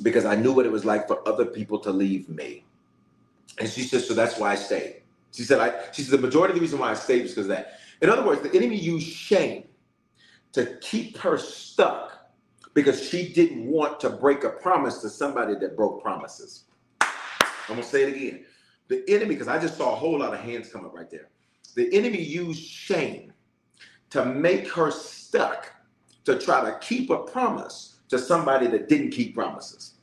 [0.03, 2.63] because I knew what it was like for other people to leave me.
[3.59, 5.01] And she said, So that's why I stayed.
[5.33, 7.47] She said, I, she said, the majority of the reason why I stayed is because
[7.49, 7.79] that.
[8.01, 9.65] In other words, the enemy used shame
[10.53, 12.18] to keep her stuck
[12.73, 16.65] because she didn't want to break a promise to somebody that broke promises.
[17.01, 18.45] I'm gonna say it again.
[18.87, 21.29] The enemy, because I just saw a whole lot of hands come up right there.
[21.75, 23.31] The enemy used shame
[24.09, 25.71] to make her stuck
[26.25, 29.95] to try to keep a promise to somebody that didn't keep promises.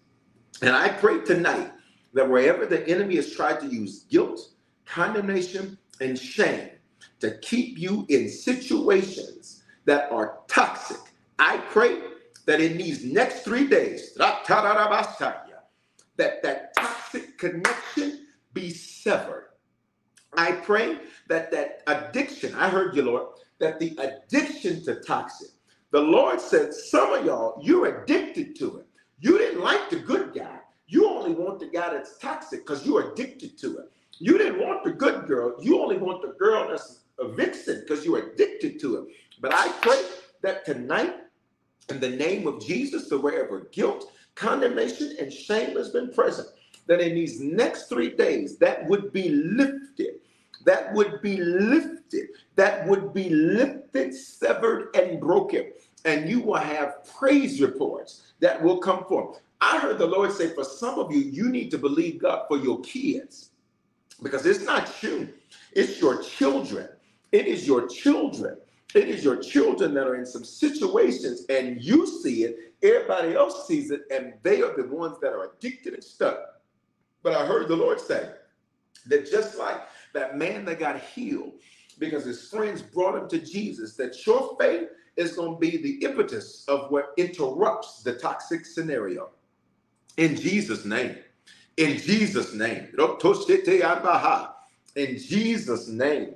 [0.62, 1.72] And I pray tonight
[2.14, 4.50] that wherever the enemy has tried to use guilt,
[4.86, 6.70] condemnation, and shame
[7.20, 10.98] to keep you in situations that are toxic,
[11.38, 12.00] I pray
[12.46, 14.44] that in these next three days, that
[16.16, 19.50] that toxic connection be severed.
[20.36, 23.26] I pray that that addiction, I heard you, Lord,
[23.58, 25.48] that the addiction to toxic,
[25.90, 28.86] the Lord said, some of y'all, you're addicted to it.
[29.20, 30.58] You didn't like the good guy.
[30.88, 33.90] You only want the guy that's toxic because you're addicted to it.
[34.18, 35.54] You didn't want the good girl.
[35.60, 39.08] You only want the girl that's a vixen because you're addicted to it.
[39.40, 40.02] But I pray
[40.42, 41.14] that tonight
[41.88, 46.48] in the name of Jesus to wherever guilt, condemnation, and shame has been present,
[46.86, 50.16] that in these next three days, that would be lifted.
[50.64, 52.28] That would be lifted.
[52.56, 55.72] That would be lifted, severed, and broken.
[56.04, 59.40] And you will have praise reports that will come forth.
[59.60, 62.58] I heard the Lord say, for some of you, you need to believe God for
[62.58, 63.50] your kids
[64.22, 65.28] because it's not you,
[65.72, 66.88] it's your children.
[67.32, 68.56] It is your children.
[68.94, 73.66] It is your children that are in some situations and you see it, everybody else
[73.66, 76.38] sees it, and they are the ones that are addicted and stuck.
[77.22, 78.30] But I heard the Lord say
[79.06, 79.80] that just like
[80.14, 81.54] that man that got healed
[81.98, 86.04] because his friends brought him to Jesus, that your faith is going to be the
[86.04, 89.30] impetus of what interrupts the toxic scenario.
[90.16, 91.16] In Jesus' name.
[91.76, 92.88] In Jesus' name.
[94.96, 96.34] In Jesus' name.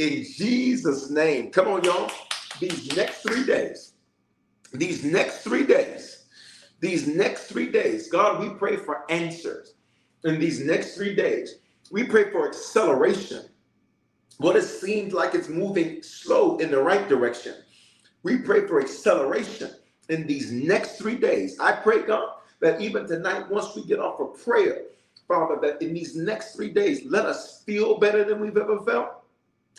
[0.00, 1.50] In Jesus' name.
[1.50, 2.10] Come on, y'all.
[2.58, 3.92] These next three days,
[4.72, 6.24] these next three days,
[6.80, 9.74] these next three days, God, we pray for answers.
[10.24, 11.56] In these next three days,
[11.90, 13.44] we pray for acceleration.
[14.38, 17.56] What it seems like it's moving slow in the right direction.
[18.22, 19.70] We pray for acceleration
[20.08, 21.60] in these next three days.
[21.60, 24.80] I pray, God, that even tonight, once we get off of prayer,
[25.28, 29.20] Father, that in these next three days, let us feel better than we've ever felt.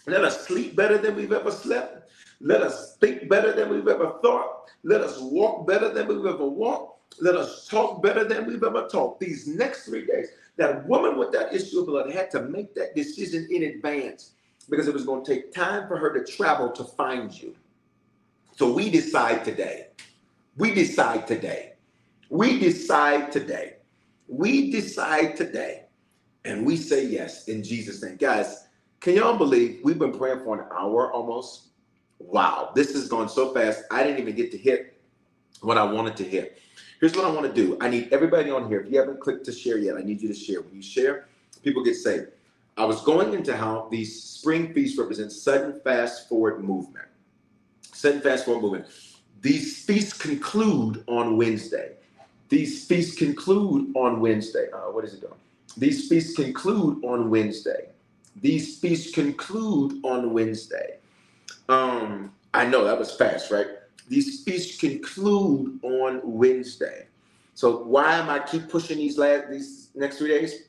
[0.08, 2.10] Let us sleep better than we've ever slept.
[2.40, 4.70] Let us think better than we've ever thought.
[4.84, 7.22] Let us walk better than we've ever walked.
[7.22, 9.20] Let us talk better than we've ever talked.
[9.20, 12.96] These next three days, that woman with that issue of blood had to make that
[12.96, 14.32] decision in advance
[14.70, 17.56] because it was going to take time for her to travel to find you.
[18.56, 19.88] So we decide today.
[20.58, 21.74] We decide today.
[22.30, 23.78] We decide today.
[24.28, 25.86] We decide today.
[26.46, 28.18] And we say yes in Jesus' name.
[28.18, 28.68] Guys,
[29.02, 31.70] can y'all believe we've been praying for an hour almost?
[32.20, 33.84] Wow, this is going so fast.
[33.90, 35.02] I didn't even get to hit
[35.62, 36.60] what I wanted to hit.
[37.00, 37.78] Here's what I want to do.
[37.82, 38.82] I need everybody on here.
[38.82, 40.62] If you haven't clicked to share yet, I need you to share.
[40.62, 41.28] When you share,
[41.64, 42.28] people get saved.
[42.78, 47.08] I was going into how these spring feasts represent sudden fast forward movement.
[47.82, 48.86] Sudden fast forward movement.
[49.42, 51.94] These feasts conclude on Wednesday.
[52.50, 54.68] These feasts conclude on Wednesday.
[54.72, 55.34] Uh, what is it doing?
[55.76, 57.91] These feasts conclude on Wednesday.
[58.36, 60.98] These feasts conclude on Wednesday.
[61.70, 63.68] Um, I know that was fast, right?
[64.08, 67.08] These feasts conclude on Wednesday.
[67.54, 70.64] So why am I keep pushing these last these next three days?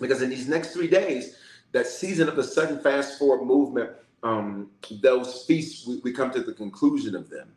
[0.00, 1.36] Because in these next three days,
[1.72, 3.90] that season of the sudden fast forward movement,
[4.22, 4.70] um,
[5.02, 7.48] those feasts we, we come to the conclusion of them,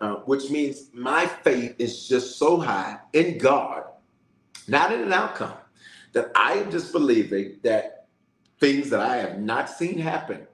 [0.00, 3.84] uh, which means my faith is just so high in God,
[4.68, 5.56] not in an outcome,
[6.12, 7.95] that I am just believing that
[8.58, 10.46] things that I have not seen happen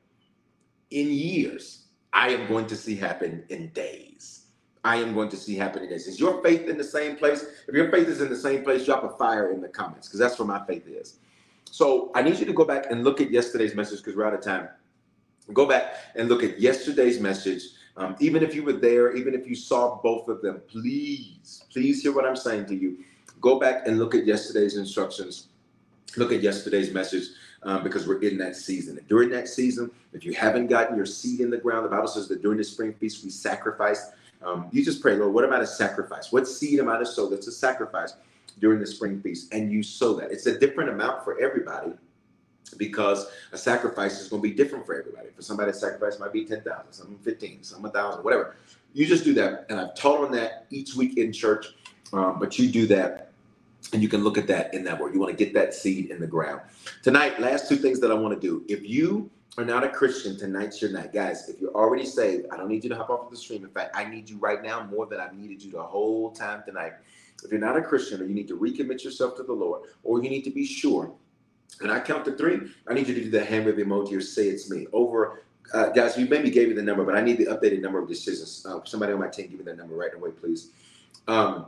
[0.91, 4.47] in years, I am going to see happen in days.
[4.85, 6.07] I am going to see happen in days.
[6.07, 7.45] Is your faith in the same place?
[7.69, 10.19] If your faith is in the same place, drop a fire in the comments because
[10.19, 11.19] that's where my faith is.
[11.71, 14.35] So I need you to go back and look at yesterday's message because we're out
[14.35, 14.69] of time.
[15.53, 17.63] Go back and look at yesterday's message.
[17.97, 22.03] Um, even if you were there, even if you saw both of them, please, please
[22.03, 22.99] hear what I'm saying to you.
[23.41, 25.49] Go back and look at yesterday's instructions.
[26.17, 27.25] Look at yesterday's message
[27.65, 28.99] um, because we're in that season.
[28.99, 32.09] And during that season, if you haven't gotten your seed in the ground, the Bible
[32.09, 34.11] says that during the spring feast we sacrifice.
[34.43, 36.33] Um, you just pray, Lord, what am I to sacrifice?
[36.33, 38.15] What seed am I to sow that's a sacrifice
[38.59, 39.53] during the spring feast?
[39.53, 40.33] And you sow that.
[40.33, 41.93] It's a different amount for everybody
[42.77, 45.29] because a sacrifice is going to be different for everybody.
[45.37, 48.57] For somebody, sacrifice might be 10,000, some 15, some 1,000, whatever.
[48.95, 49.67] You just do that.
[49.69, 51.67] And I've taught on that each week in church,
[52.13, 53.32] um, but you do that
[53.93, 55.15] and you can look at that in that word.
[55.15, 56.61] You want to get that seed in the ground.
[57.03, 58.65] Tonight, last two things that I want to do.
[58.69, 61.13] If you are not a Christian, tonight's your night.
[61.13, 63.65] Guys, if you're already saved, I don't need you to hop off of the stream.
[63.65, 66.63] In fact, I need you right now more than I've needed you the whole time
[66.65, 66.93] tonight.
[67.45, 70.23] If you're not a Christian or you need to recommit yourself to the Lord, or
[70.23, 71.13] you need to be sure,
[71.81, 74.21] and I count to three, I need you to do the hand wave emoji or
[74.21, 74.87] say it's me.
[74.93, 75.43] Over,
[75.75, 78.09] uh, guys, you maybe gave me the number, but I need the updated number of
[78.09, 78.65] decisions.
[78.69, 80.71] Uh, somebody on my team, give me that number right away, please.
[81.29, 81.67] Um,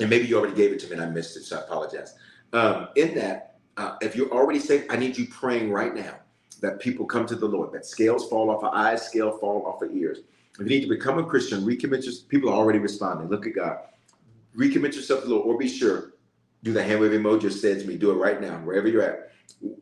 [0.00, 2.14] and maybe you already gave it to me and I missed it, so I apologize.
[2.52, 6.16] Um, in that, uh, if you're already saved, I need you praying right now
[6.60, 9.82] that people come to the Lord, that scales fall off of eyes, scale fall off
[9.82, 10.18] of ears.
[10.54, 12.28] If you need to become a Christian, recommit yourself.
[12.28, 13.28] People are already responding.
[13.28, 13.78] Look at God.
[14.56, 16.14] Recommit yourself to the Lord, or be sure.
[16.62, 17.96] Do the hand wave emoji said to me.
[17.96, 19.32] Do it right now, wherever you're at.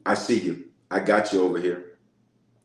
[0.05, 0.65] I see you.
[0.91, 1.95] I got you over here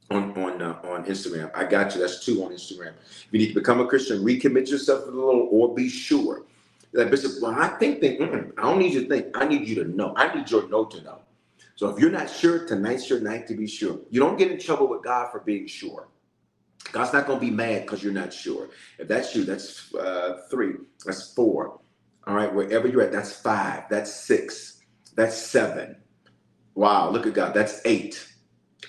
[0.10, 1.52] on on uh, on Instagram.
[1.54, 2.02] I got you.
[2.02, 2.94] That's two on Instagram.
[2.98, 6.46] If you need to become a Christian, recommit yourself to the Lord, or be sure
[6.94, 9.38] like Bishop, well, I think that I don't need you to think.
[9.38, 10.14] I need you to know.
[10.16, 11.20] I need your know to know.
[11.76, 14.00] So if you're not sure, tonight's your night to be sure.
[14.10, 16.10] You don't get in trouble with God for being sure.
[16.92, 18.70] God's not going to be mad because you're not sure.
[18.98, 20.74] If that's you, that's uh, three.
[21.06, 21.80] That's four.
[22.28, 23.84] All right, wherever you're at, that's five.
[23.90, 24.82] That's six.
[25.16, 25.96] That's seven.
[26.76, 27.54] Wow, look at God.
[27.54, 28.28] That's eight.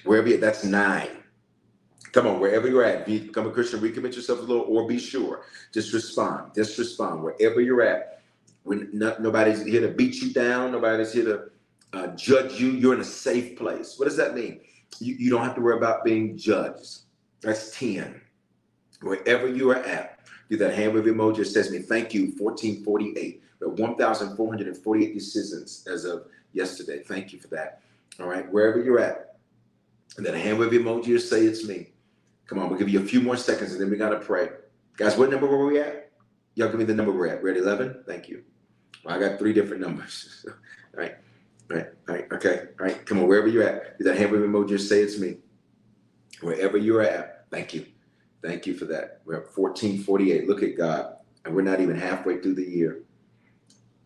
[0.04, 1.19] Wherever you're at, that's nine.
[2.12, 4.98] Come on, wherever you're at, be, become a Christian, recommit yourself a little, or be
[4.98, 5.42] sure.
[5.72, 6.52] Just respond.
[6.54, 7.22] Just respond.
[7.22, 8.22] Wherever you're at,
[8.64, 11.50] When not, nobody's here to beat you down, nobody's here to
[11.92, 12.70] uh, judge you.
[12.70, 13.98] You're in a safe place.
[13.98, 14.60] What does that mean?
[14.98, 17.00] You, you don't have to worry about being judged.
[17.42, 18.20] That's 10.
[19.02, 20.18] Wherever you are at,
[20.50, 21.40] do that hand wave emoji.
[21.40, 23.42] It says me, thank you, 1448.
[23.60, 27.02] We have 1,448 decisions as of yesterday.
[27.02, 27.82] Thank you for that.
[28.18, 29.36] All right, wherever you're at,
[30.16, 31.88] and then a hand wave emoji or say it's me.
[32.50, 34.48] Come on, we'll give you a few more seconds and then we got to pray.
[34.96, 36.10] Guys, what number were we at?
[36.56, 37.40] Y'all give me the number we're at.
[37.40, 38.02] We're at 11?
[38.08, 38.42] Thank you.
[39.04, 40.44] Well, I got three different numbers.
[40.48, 41.14] all right,
[41.70, 43.06] all right, all right, okay, all right.
[43.06, 45.36] Come on, wherever you're at, do that hand wave emoji or say it's me.
[46.40, 47.86] Wherever you're at, thank you.
[48.42, 49.20] Thank you for that.
[49.24, 50.48] We're at 1448.
[50.48, 51.18] Look at God.
[51.44, 53.04] And we're not even halfway through the year.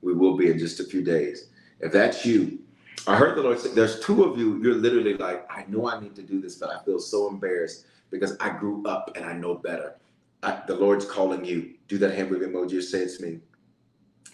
[0.03, 1.49] We will be in just a few days.
[1.80, 2.59] If that's you,
[3.07, 5.99] I heard the Lord say, there's two of you, you're literally like, I know I
[5.99, 9.34] need to do this, but I feel so embarrassed because I grew up and I
[9.34, 9.96] know better.
[10.42, 11.74] I, the Lord's calling you.
[11.88, 13.40] Do that hand wave emoji or say it's me.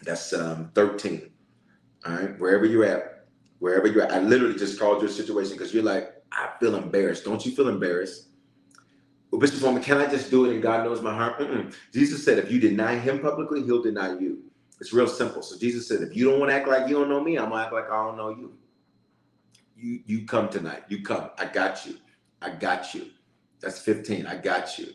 [0.05, 1.31] That's um, 13.
[2.07, 3.27] All right, wherever you're at,
[3.59, 4.13] wherever you're at.
[4.13, 7.25] I literally just called your situation because you're like, I feel embarrassed.
[7.25, 8.29] Don't you feel embarrassed?
[9.31, 11.39] Well, Bishop Foreman, can I just do it and God knows my heart?
[11.39, 11.75] Mm-mm.
[11.93, 14.39] Jesus said, if you deny him publicly, he'll deny you.
[14.81, 15.43] It's real simple.
[15.43, 17.51] So Jesus said, if you don't want to act like you don't know me, I'm
[17.51, 18.55] gonna act like I don't know you.
[19.77, 20.85] You you come tonight.
[20.89, 21.31] You come.
[21.39, 21.97] I got you.
[22.43, 23.07] I got you.
[23.61, 24.27] That's 15.
[24.27, 24.89] I got you.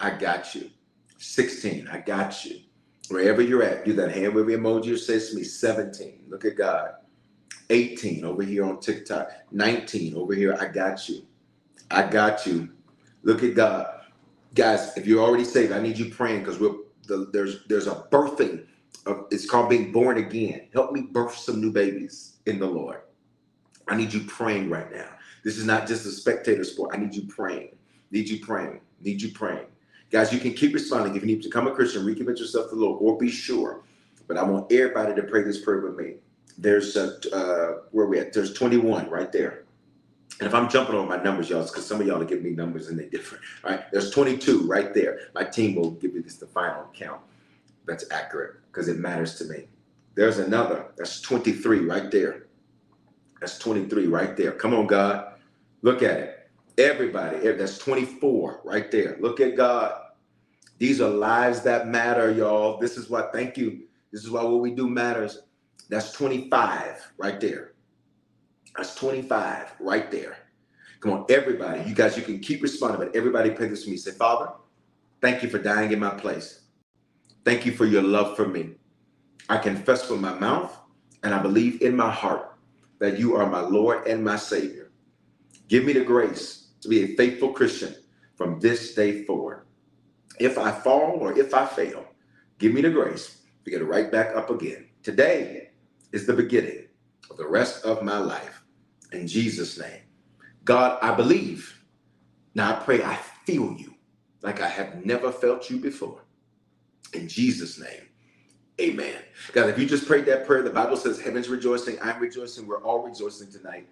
[0.00, 0.70] I got you.
[1.18, 1.88] 16.
[1.88, 2.60] I got you.
[3.08, 6.24] Wherever you're at, do that hand wave emoji or says to me 17.
[6.28, 6.92] Look at God.
[7.70, 9.30] 18 over here on TikTok.
[9.50, 10.56] 19 over here.
[10.58, 11.22] I got you.
[11.90, 12.70] I got you.
[13.22, 13.86] Look at God.
[14.54, 16.74] Guys, if you're already saved, I need you praying because we're
[17.06, 18.66] the, there's there's a birthing
[19.06, 20.68] of it's called being born again.
[20.72, 23.02] Help me birth some new babies in the Lord.
[23.88, 25.08] I need you praying right now.
[25.44, 26.94] This is not just a spectator sport.
[26.94, 27.76] I need you praying.
[28.12, 28.80] Need you praying.
[29.00, 29.66] Need you praying.
[30.10, 31.16] Guys, you can keep responding.
[31.16, 33.82] If you need to become a Christian, recommit yourself to the Lord, or be sure.
[34.28, 36.16] But I want everybody to pray this prayer with me.
[36.58, 38.32] There's a, uh, where we at?
[38.32, 39.64] There's 21 right there.
[40.38, 42.44] And if I'm jumping on my numbers, y'all, it's because some of y'all are giving
[42.44, 43.42] me numbers and they're different.
[43.64, 43.84] All right.
[43.90, 45.20] There's 22 right there.
[45.34, 47.20] My team will give you this the final count
[47.86, 49.68] that's accurate because it matters to me.
[50.14, 50.86] There's another.
[50.96, 52.46] That's 23 right there.
[53.40, 54.52] That's 23 right there.
[54.52, 55.34] Come on, God.
[55.82, 56.41] Look at it.
[56.78, 57.38] Everybody.
[57.52, 59.16] That's 24 right there.
[59.20, 59.94] Look at God.
[60.78, 62.78] These are lives that matter, y'all.
[62.78, 63.84] This is why, thank you.
[64.12, 65.42] This is why what we do matters.
[65.88, 67.72] That's 25 right there.
[68.76, 70.38] That's 25 right there.
[71.00, 71.88] Come on, everybody.
[71.88, 73.96] You guys, you can keep responding, but everybody pray this to me.
[73.96, 74.52] Say, Father,
[75.20, 76.60] thank you for dying in my place.
[77.44, 78.74] Thank you for your love for me.
[79.48, 80.76] I confess with my mouth
[81.22, 82.56] and I believe in my heart
[83.00, 84.90] that you are my Lord and my Savior.
[85.68, 87.94] Give me the grace to be a faithful Christian
[88.36, 89.66] from this day forward.
[90.38, 92.04] If I fall or if I fail,
[92.58, 94.88] give me the grace to get right back up again.
[95.02, 95.70] Today
[96.12, 96.88] is the beginning
[97.30, 98.64] of the rest of my life.
[99.12, 100.02] In Jesus' name.
[100.64, 101.80] God, I believe.
[102.54, 103.16] Now I pray I
[103.46, 103.94] feel you
[104.42, 106.20] like I have never felt you before.
[107.14, 108.08] In Jesus' name.
[108.80, 109.16] Amen.
[109.52, 112.82] God, if you just prayed that prayer, the Bible says heaven's rejoicing, I'm rejoicing, we're
[112.82, 113.86] all rejoicing tonight.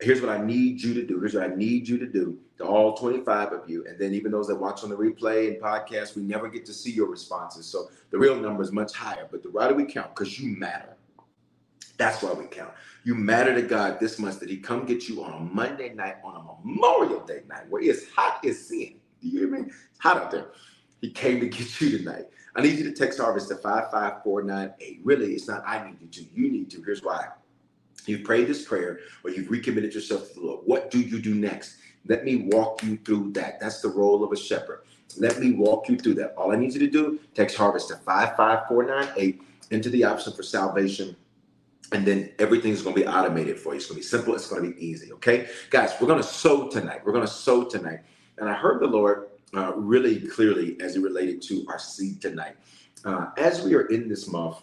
[0.00, 1.18] Here's what I need you to do.
[1.20, 3.86] Here's what I need you to do to all 25 of you.
[3.86, 6.72] And then even those that watch on the replay and podcast, we never get to
[6.72, 7.66] see your responses.
[7.66, 9.26] So the real number is much higher.
[9.30, 10.14] But the why do we count?
[10.14, 10.96] Because you matter.
[11.96, 12.72] That's why we count.
[13.04, 16.16] You matter to God this much that He come get you on a Monday night,
[16.22, 18.96] on a Memorial Day night, where it's hot as sin.
[19.22, 19.60] Do you hear me?
[19.68, 20.48] It's hot out there.
[21.00, 22.26] He came to get you tonight.
[22.54, 25.00] I need you to text Harvest to 55498.
[25.04, 26.30] Really, it's not I need you to.
[26.34, 26.82] You need to.
[26.82, 27.28] Here's why.
[28.06, 30.60] You've prayed this prayer or you've recommitted yourself to the Lord.
[30.64, 31.76] What do you do next?
[32.06, 33.60] Let me walk you through that.
[33.60, 34.82] That's the role of a shepherd.
[35.18, 36.34] Let me walk you through that.
[36.36, 41.16] All I need you to do, text Harvest to 55498 into the option for salvation
[41.92, 43.76] and then everything's going to be automated for you.
[43.76, 44.34] It's going to be simple.
[44.34, 45.12] It's going to be easy.
[45.12, 47.00] Okay, guys, we're going to sow tonight.
[47.04, 48.00] We're going to sow tonight.
[48.38, 52.56] And I heard the Lord uh, really clearly as it related to our seed tonight.
[53.04, 54.58] Uh, as we are in this month,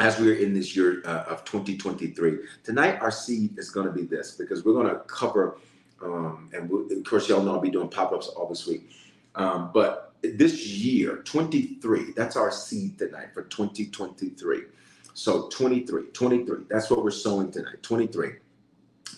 [0.00, 3.92] as we are in this year uh, of 2023, tonight our seed is going to
[3.92, 5.58] be this because we're going to cover,
[6.02, 8.90] um, and we'll, of course, y'all know I'll be doing pop ups all this week.
[9.34, 14.62] Um, but this year, 23, that's our seed tonight for 2023.
[15.12, 18.32] So 23, 23, that's what we're sowing tonight, 23.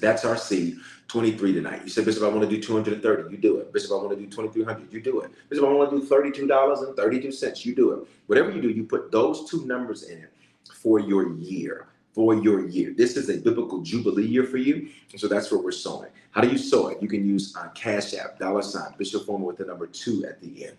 [0.01, 1.83] That's our seed, 23 tonight.
[1.85, 3.31] You said, Bishop, I want to do 230.
[3.31, 3.73] You do it.
[3.73, 4.93] Bishop, I want to do 2300.
[4.93, 5.31] You do it.
[5.49, 7.65] Bishop, I want to do $32.32.
[7.65, 8.09] You do it.
[8.27, 10.33] Whatever you do, you put those two numbers in it
[10.75, 11.89] for your year.
[12.15, 12.93] For your year.
[12.95, 14.91] This is a biblical jubilee year for you.
[15.17, 16.11] So that's what we're sowing.
[16.31, 17.01] How do you sow it?
[17.01, 20.41] You can use uh, Cash App, dollar sign, Bishop Foreman with the number two at
[20.41, 20.77] the end.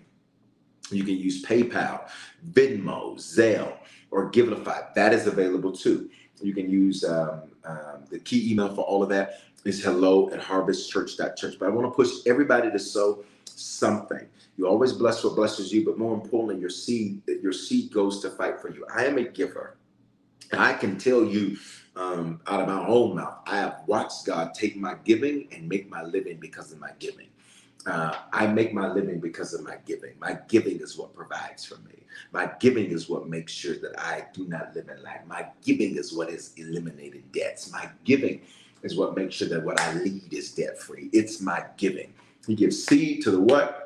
[0.91, 2.07] You can use PayPal,
[2.51, 3.77] Venmo, Zelle
[4.11, 4.93] or Givelify.
[4.93, 6.09] That is available too.
[6.41, 10.41] You can use um, um, the key email for all of that is hello at
[10.41, 11.57] harvestchurch.church.
[11.57, 14.27] But I want to push everybody to sow something.
[14.57, 18.29] You always bless what blesses you, but more importantly, your seed, your seed goes to
[18.29, 18.85] fight for you.
[18.93, 19.77] I am a giver.
[20.51, 21.57] And I can tell you
[21.95, 25.89] um, out of my own mouth, I have watched God take my giving and make
[25.89, 27.27] my living because of my giving.
[27.85, 30.13] Uh, I make my living because of my giving.
[30.19, 32.03] My giving is what provides for me.
[32.31, 35.27] My giving is what makes sure that I do not live in lack.
[35.27, 37.71] My giving is what has eliminated debts.
[37.71, 38.41] My giving
[38.83, 41.09] is what makes sure that what I lead is debt free.
[41.11, 42.13] It's my giving.
[42.47, 43.82] He gives seed to the what?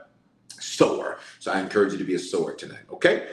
[0.60, 1.20] Sower.
[1.40, 2.84] So I encourage you to be a sower tonight.
[2.92, 3.28] Okay.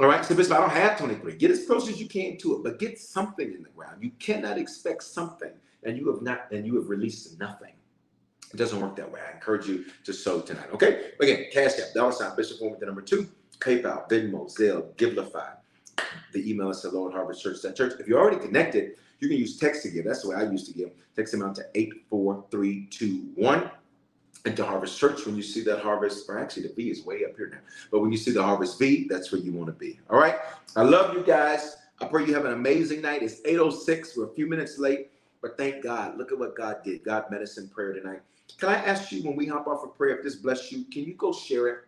[0.00, 0.24] All right.
[0.24, 1.36] So, Bishop, I don't have 23.
[1.36, 4.02] Get as close as you can to it, but get something in the ground.
[4.02, 5.52] You cannot expect something
[5.84, 7.72] and you have not, and you have released nothing.
[8.52, 9.20] It doesn't work that way.
[9.26, 10.68] I encourage you to sow tonight.
[10.72, 11.10] Okay.
[11.20, 15.52] Again, Cash App, dollar sign, Bishop Foreman, the number two, PayPal, Venmo, Zelle, Givelify.
[16.32, 17.94] The email is hello at harvestchurch.church.
[17.98, 20.04] If you're already connected, you can use text to give.
[20.04, 20.90] That's the way I used to give.
[21.14, 23.70] Text out to 84321
[24.46, 25.26] and to Harvest Church.
[25.26, 27.58] When you see that harvest, or actually the V is way up here now,
[27.90, 29.98] but when you see the harvest V, that's where you want to be.
[30.08, 30.36] All right.
[30.76, 31.76] I love you guys.
[32.00, 33.22] I pray you have an amazing night.
[33.22, 34.16] It's 806.
[34.16, 35.10] We're a few minutes late,
[35.42, 36.16] but thank God.
[36.16, 37.04] Look at what God did.
[37.04, 38.20] God in prayer tonight.
[38.58, 41.04] Can I ask you when we hop off of prayer, if this bless you, can
[41.04, 41.78] you go share it?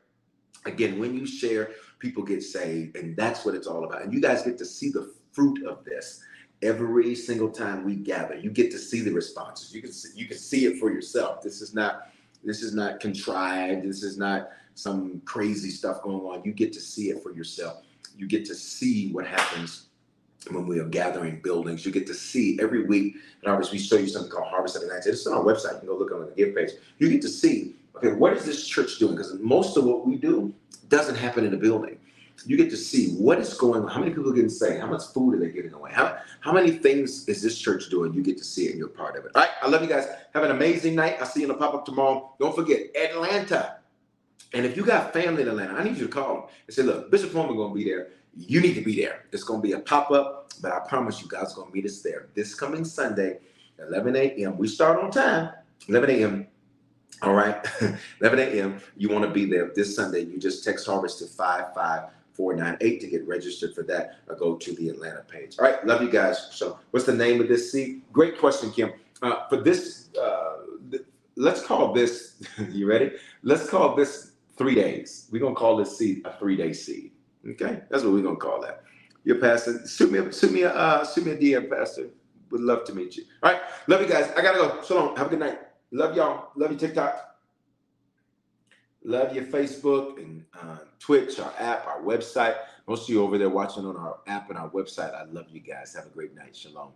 [0.66, 4.02] Again, when you share, people get saved, and that's what it's all about.
[4.02, 6.20] And you guys get to see the fruit of this
[6.62, 8.36] every single time we gather.
[8.36, 9.72] You get to see the responses.
[9.72, 11.42] You can see, you can see it for yourself.
[11.42, 12.08] This is not
[12.44, 13.86] this is not contrived.
[13.86, 16.44] This is not some crazy stuff going on.
[16.44, 17.82] You get to see it for yourself.
[18.16, 19.86] You get to see what happens
[20.50, 21.84] when we are gathering buildings.
[21.84, 24.82] You get to see every week at Harvest, we show you something called Harvest of
[24.82, 25.02] the Night.
[25.04, 25.74] It's on our website.
[25.74, 26.70] You can go look on the give page.
[26.98, 29.16] You get to see, okay, what is this church doing?
[29.16, 30.54] Because most of what we do
[30.88, 31.98] doesn't happen in a building
[32.46, 33.88] you get to see what is going on.
[33.88, 34.80] How many people are getting saved?
[34.80, 35.90] How much food are they giving away?
[35.92, 38.12] How, how many things is this church doing?
[38.12, 39.32] You get to see it and you're part of it.
[39.34, 39.50] All right.
[39.62, 40.06] I love you guys.
[40.34, 41.16] Have an amazing night.
[41.20, 42.34] I'll see you in the pop up tomorrow.
[42.38, 43.78] Don't forget Atlanta.
[44.54, 46.82] And if you got family in Atlanta, I need you to call them and say,
[46.82, 48.08] look, Bishop Foreman going to be there.
[48.36, 49.24] You need to be there.
[49.32, 51.84] It's going to be a pop up, but I promise you guys going to meet
[51.84, 53.38] us there this coming Sunday,
[53.78, 54.56] 11 a.m.
[54.56, 55.50] We start on time,
[55.88, 56.46] 11 a.m.
[57.22, 57.66] All right,
[58.20, 58.80] 11 a.m.
[58.96, 60.20] You want to be there this Sunday.
[60.20, 61.74] You just text Harvest to 55
[62.38, 65.56] 498 to get registered for that or go to the Atlanta page.
[65.58, 66.48] All right, love you guys.
[66.52, 68.02] So, what's the name of this seed?
[68.12, 68.92] Great question, Kim.
[69.20, 70.58] Uh, for this, uh,
[70.88, 71.02] th-
[71.34, 73.10] let's call this, you ready?
[73.42, 75.28] Let's call this three days.
[75.32, 77.10] We're going to call this seed a three day seed.
[77.44, 78.84] Okay, that's what we're going to call that.
[79.24, 82.08] Your pastor, shoot me, shoot me, a, uh, shoot me a DM, pastor.
[82.52, 83.24] Would love to meet you.
[83.42, 84.30] All right, love you guys.
[84.36, 84.80] I gotta go.
[84.82, 85.16] So long.
[85.16, 85.58] Have a good night.
[85.90, 86.50] Love y'all.
[86.54, 87.27] Love you, TikTok.
[89.08, 92.56] Love your Facebook and uh, Twitch, our app, our website.
[92.86, 95.60] Most of you over there watching on our app and our website, I love you
[95.60, 95.94] guys.
[95.94, 96.54] Have a great night.
[96.54, 96.90] Shalom.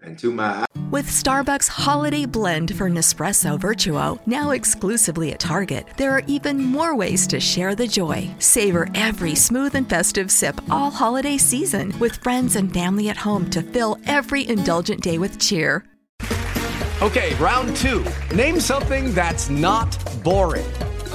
[0.00, 0.64] And to my.
[0.90, 6.96] With Starbucks Holiday Blend for Nespresso Virtuo, now exclusively at Target, there are even more
[6.96, 8.30] ways to share the joy.
[8.38, 13.50] Savor every smooth and festive sip all holiday season with friends and family at home
[13.50, 15.84] to fill every indulgent day with cheer.
[17.02, 18.06] Okay, round two.
[18.34, 20.89] Name something that's not boring a